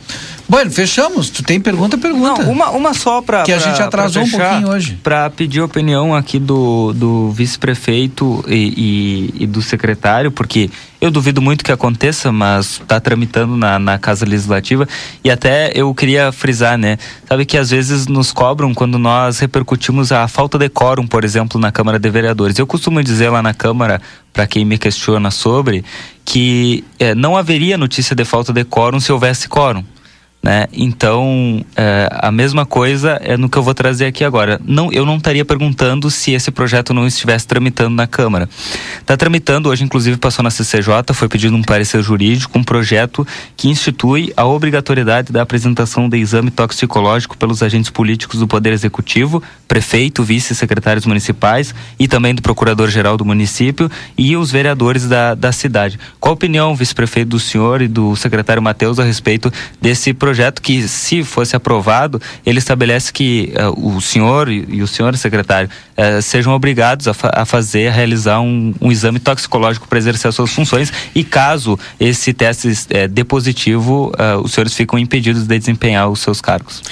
[0.47, 1.29] Bueno, fechamos.
[1.29, 2.43] Tu tem pergunta, pergunta.
[2.43, 3.43] Não, uma, uma só para.
[3.43, 4.99] Que a pra, gente atrasou um pouquinho hoje.
[5.01, 10.69] Para pedir a opinião aqui do, do vice-prefeito e, e, e, do secretário, porque
[11.01, 14.87] eu duvido muito que aconteça, mas está tramitando na, na Casa Legislativa.
[15.23, 16.97] E até eu queria frisar, né?
[17.27, 21.59] Sabe que às vezes nos cobram quando nós repercutimos a falta de quórum, por exemplo,
[21.59, 22.59] na Câmara de Vereadores.
[22.59, 23.99] Eu costumo dizer lá na Câmara,
[24.31, 25.83] para quem me questiona sobre,
[26.23, 29.83] que é, não haveria notícia de falta de quórum se houvesse quórum.
[30.45, 30.67] Né?
[30.71, 34.61] Então, é, a mesma coisa é no que eu vou trazer aqui agora.
[34.63, 38.47] Não, eu não estaria perguntando se esse projeto não estivesse tramitando na Câmara.
[38.99, 43.25] Está tramitando, hoje inclusive passou na CCJ, foi pedido um parecer jurídico, um projeto
[43.57, 49.41] que institui a obrigatoriedade da apresentação de exame toxicológico pelos agentes políticos do Poder Executivo,
[49.67, 55.99] prefeito, vice-secretários municipais e também do procurador-geral do município e os vereadores da, da cidade.
[56.19, 60.34] Qual a opinião, vice-prefeito, do senhor e do secretário Matheus a respeito desse projeto?
[60.35, 65.15] Projeto que, se fosse aprovado, ele estabelece que uh, o senhor e, e, o senhor
[65.15, 69.97] secretário uh, sejam obrigados a, fa a, fazer, a realizar um, um exame toxicológico para
[69.97, 74.11] exercer as suas funções e caso esse teste uh, dê positivo,
[74.43, 76.83] os senhores ficam impedidos de desempenhar os seus cargos.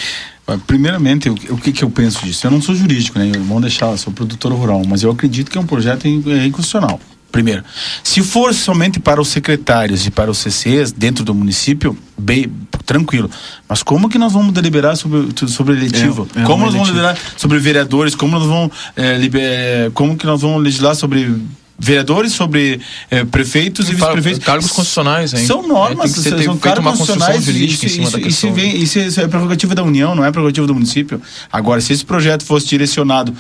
[0.68, 2.46] Primeiramente, o, que, que eu penso disso?
[2.46, 3.32] Eu não sou jurídico, né?
[3.34, 7.00] Vamos deixar, sou produtor rural, mas eu acredito que é um projeto inconstitucional.
[7.34, 7.64] Primeiro,
[8.04, 12.48] se for somente para os secretários e para os CCs dentro do município, bem
[12.86, 13.28] tranquilo.
[13.68, 16.28] Mas como que nós vamos deliberar sobre sobre eletivo?
[16.36, 18.14] É, é como nós vamos deliberar sobre vereadores?
[18.14, 21.36] Como nós vamos é, liber, como que nós vamos legislar sobre
[21.80, 22.80] vereadores, sobre
[23.10, 24.46] é, prefeitos e vice-prefeitos.
[24.46, 25.48] Cargos constitucionais, hein?
[25.48, 27.48] São normas, são cargos constitucionais.
[27.48, 31.20] Isso, isso, isso, vem, isso é prerrogativa da União, não é prerrogativa do município.
[31.52, 33.34] Agora, se esse projeto fosse direcionado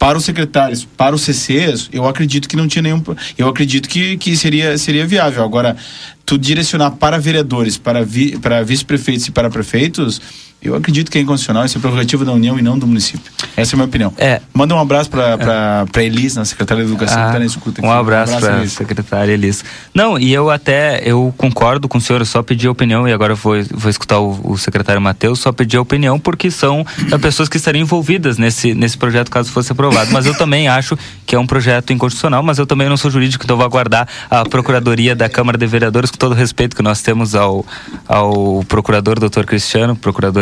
[0.00, 3.02] para os secretários, para os CCs, eu acredito que não tinha nenhum.
[3.36, 5.44] Eu acredito que, que seria, seria viável.
[5.44, 5.76] Agora,
[6.24, 10.18] tu direcionar para vereadores, para, vi, para vice-prefeitos e para prefeitos,
[10.62, 13.32] eu acredito que é inconstitucional, isso é prerrogativa da União e não do município.
[13.56, 14.12] Essa é a minha opinião.
[14.18, 14.40] É.
[14.52, 16.04] Manda um abraço para é.
[16.04, 17.88] Elis, na secretária de Educação, ah, que tá na escuta aqui.
[17.88, 19.64] Um abraço, um abraço para a secretária Elis.
[19.94, 23.12] Não, e eu até, eu concordo com o senhor, eu só pedi a opinião, e
[23.12, 26.84] agora vou, vou escutar o, o secretário Matheus, só pedi a opinião porque são
[27.20, 30.10] pessoas que estariam envolvidas nesse, nesse projeto caso fosse aprovado.
[30.12, 30.96] Mas eu também acho
[31.26, 34.44] que é um projeto inconstitucional, mas eu também não sou jurídico, então vou aguardar a
[34.44, 37.64] Procuradoria da Câmara de Vereadores, com todo o respeito que nós temos ao,
[38.06, 39.96] ao procurador doutor Cristiano,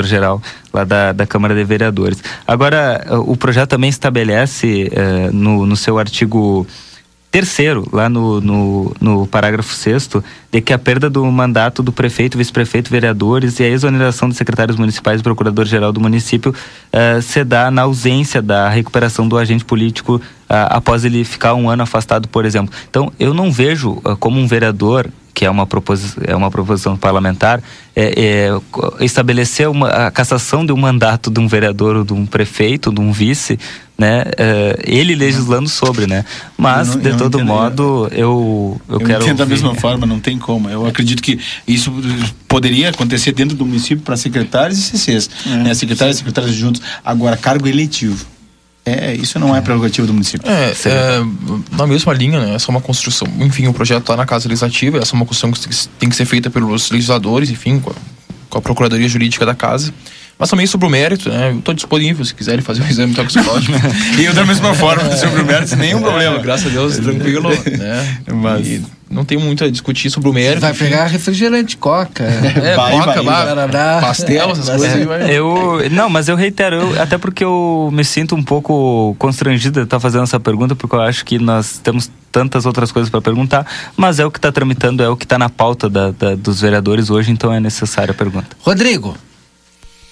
[0.09, 0.43] procurador-geral
[0.73, 2.23] lá da, da Câmara de Vereadores.
[2.47, 6.67] Agora, o projeto também estabelece eh, no, no seu artigo
[7.31, 12.39] terceiro, lá no, no, no parágrafo sexto, de que a perda do mandato do prefeito,
[12.39, 17.71] vice-prefeito, vereadores e a exoneração dos secretários municipais e procurador-geral do município uh, se dá
[17.71, 20.23] na ausência da recuperação do agente político uh,
[20.71, 22.75] após ele ficar um ano afastado, por exemplo.
[22.89, 25.07] Então, eu não vejo uh, como um vereador
[25.39, 27.63] que é uma, propos é uma proposição parlamentar,
[27.95, 32.27] é, é estabelecer uma, a cassação de um mandato de um vereador ou de um
[32.27, 33.57] prefeito, de um vice,
[33.97, 34.25] né?
[34.37, 36.25] É, ele legislando sobre, né?
[36.57, 39.23] Mas, não, de todo modo, eu, eu, eu quero.
[39.23, 40.69] Entendo da mesma forma, não tem como.
[40.69, 41.93] Eu acredito que isso
[42.49, 45.73] poderia acontecer dentro do município para secretários e CCs, é, né?
[45.73, 46.83] Secretários e secretários juntos.
[47.05, 48.27] Agora, cargo eletivo.
[48.89, 50.49] É, isso não é prerrogativa do município.
[50.51, 52.55] É, é, na mesma linha, né?
[52.55, 53.29] Essa é uma construção.
[53.41, 56.25] Enfim, o projeto está na Casa Legislativa, essa é uma construção que tem que ser
[56.25, 57.95] feita pelos legisladores, enfim, com a,
[58.49, 59.93] com a Procuradoria Jurídica da Casa.
[60.39, 61.51] Mas também sobre o mérito, né?
[61.51, 63.77] Eu estou disponível se quiserem fazer um exame toxicológico.
[64.19, 66.37] e eu da mesma forma, sobre o mérito, nenhum problema.
[66.37, 68.19] É, graças a Deus, tranquilo, né?
[68.33, 68.67] Mas...
[68.67, 70.61] E não tem muito a discutir sobre o mérito.
[70.61, 72.29] Vai pegar refrigerante, coca.
[72.59, 75.29] É, vai, coca, vai, vai, pastel, essas coisas.
[75.29, 79.81] É, eu, não, mas eu reitero, eu, até porque eu me sinto um pouco constrangido
[79.81, 83.21] de estar fazendo essa pergunta, porque eu acho que nós temos tantas outras coisas para
[83.21, 86.35] perguntar, mas é o que está tramitando, é o que está na pauta da, da,
[86.35, 88.57] dos vereadores hoje, então é necessária a pergunta.
[88.61, 89.17] Rodrigo.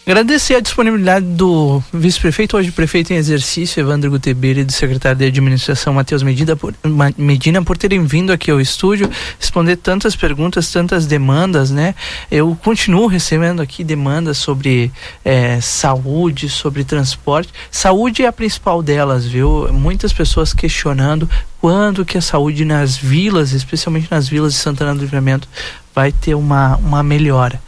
[0.08, 5.24] Agradecer a disponibilidade do vice-prefeito, hoje prefeito em exercício, Evandro Gutebeira, e do secretário de
[5.24, 6.72] administração, Matheus Medina, por,
[7.18, 11.92] Medina, por terem vindo aqui ao estúdio responder tantas perguntas, tantas demandas, né?
[12.30, 14.92] Eu continuo recebendo aqui demandas sobre
[15.24, 17.52] é, saúde, sobre transporte.
[17.68, 19.68] Saúde é a principal delas, viu?
[19.72, 21.28] Muitas pessoas questionando
[21.60, 25.48] quando que a saúde nas vilas, especialmente nas vilas de Santana do Livramento,
[25.92, 27.60] vai ter uma, uma melhora.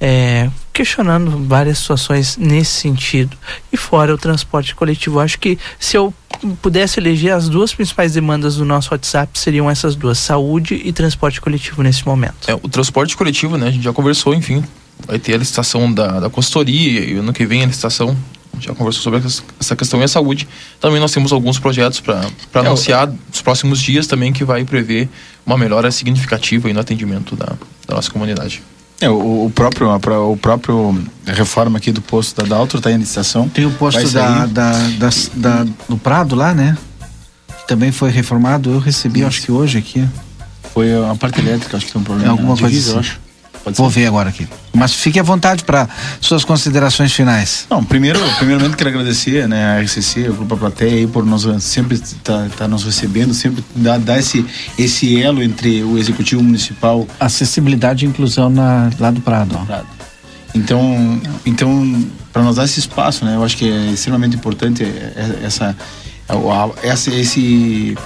[0.00, 3.36] É, questionando várias situações nesse sentido.
[3.70, 6.14] E fora o transporte coletivo, acho que se eu
[6.62, 11.40] pudesse eleger as duas principais demandas do nosso WhatsApp seriam essas duas, saúde e transporte
[11.40, 12.48] coletivo nesse momento.
[12.48, 14.64] É, o transporte coletivo, né, a gente já conversou, enfim,
[15.06, 18.16] vai ter a licitação da, da consultoria e ano que vem a licitação
[18.58, 19.20] já conversou sobre
[19.60, 20.46] essa questão e a saúde.
[20.80, 22.22] Também nós temos alguns projetos para
[22.54, 25.08] é, anunciar nos próximos dias também que vai prever
[25.46, 27.54] uma melhora significativa no atendimento da,
[27.86, 28.62] da nossa comunidade.
[29.00, 29.88] É, o, o, próprio
[30.30, 33.48] o próprio reforma aqui do posto da Daltro está em licitação.
[33.48, 36.76] Tem o posto da, da, da, da, do Prado lá, né?
[37.48, 38.70] Que também foi reformado.
[38.70, 40.06] Eu recebi, acho que hoje aqui.
[40.74, 42.28] Foi a parte elétrica, acho que tem um problema.
[42.28, 42.90] É alguma coisa assim.
[42.90, 43.20] eu acho.
[43.62, 44.00] Pode Vou ser.
[44.00, 44.48] ver agora aqui.
[44.72, 45.88] Mas fique à vontade para
[46.20, 47.66] suas considerações finais.
[47.68, 51.96] Não, primeiro, primeiramente quero agradecer né, a RCC, o Grupo Plateia aí por nos sempre
[51.96, 54.44] estar tá, tá nos recebendo, sempre dar, dar esse,
[54.78, 57.06] esse elo entre o Executivo Municipal.
[57.18, 59.58] Acessibilidade e inclusão na, lá do Prado.
[59.66, 59.86] Prado.
[60.54, 64.84] Então, então para nós dar esse espaço, né, eu acho que é extremamente importante
[65.42, 65.76] essa,
[66.82, 67.96] essa esse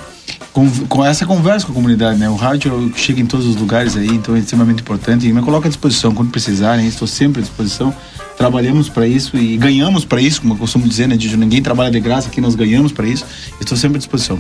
[0.54, 2.30] com, com, essa conversa com a comunidade, né?
[2.30, 5.66] O rádio chega em todos os lugares aí, então é extremamente importante e me coloca
[5.66, 7.92] à disposição quando precisarem, estou sempre à disposição.
[8.36, 11.38] Trabalhamos para isso e ganhamos para isso, como eu costumo dizer, né, Didio?
[11.38, 13.24] Ninguém trabalha de graça, aqui nós ganhamos para isso.
[13.60, 14.38] Estou sempre à disposição.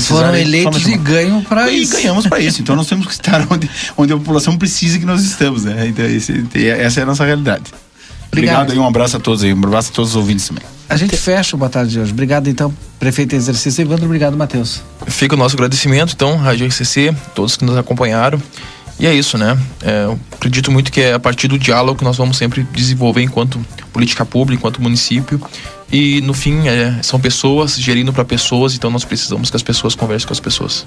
[0.00, 1.96] Foram eleitos e ganham para isso.
[1.96, 2.60] E ganhamos para isso.
[2.66, 5.86] Então nós temos que estar onde, onde a população precisa que nós estamos, né?
[5.86, 6.44] Então esse,
[6.78, 7.64] essa é a nossa realidade.
[8.28, 8.62] Obrigado.
[8.62, 10.64] Obrigado e um abraço a todos aí, um abraço a todos os ouvintes também.
[10.88, 12.12] A gente fecha o Boa Tarde de hoje.
[12.12, 13.82] Obrigado, então, prefeito em exercício.
[13.82, 14.82] Evandro, obrigado, Matheus.
[15.08, 18.40] Fica o nosso agradecimento, então, Rádio RCC, todos que nos acompanharam.
[18.98, 19.58] E é isso, né?
[19.82, 23.22] É, eu acredito muito que é a partir do diálogo que nós vamos sempre desenvolver
[23.22, 23.60] enquanto
[23.92, 25.40] política pública, enquanto município.
[25.92, 29.94] E no fim, é, são pessoas gerindo para pessoas, então nós precisamos que as pessoas
[29.94, 30.86] conversem com as pessoas.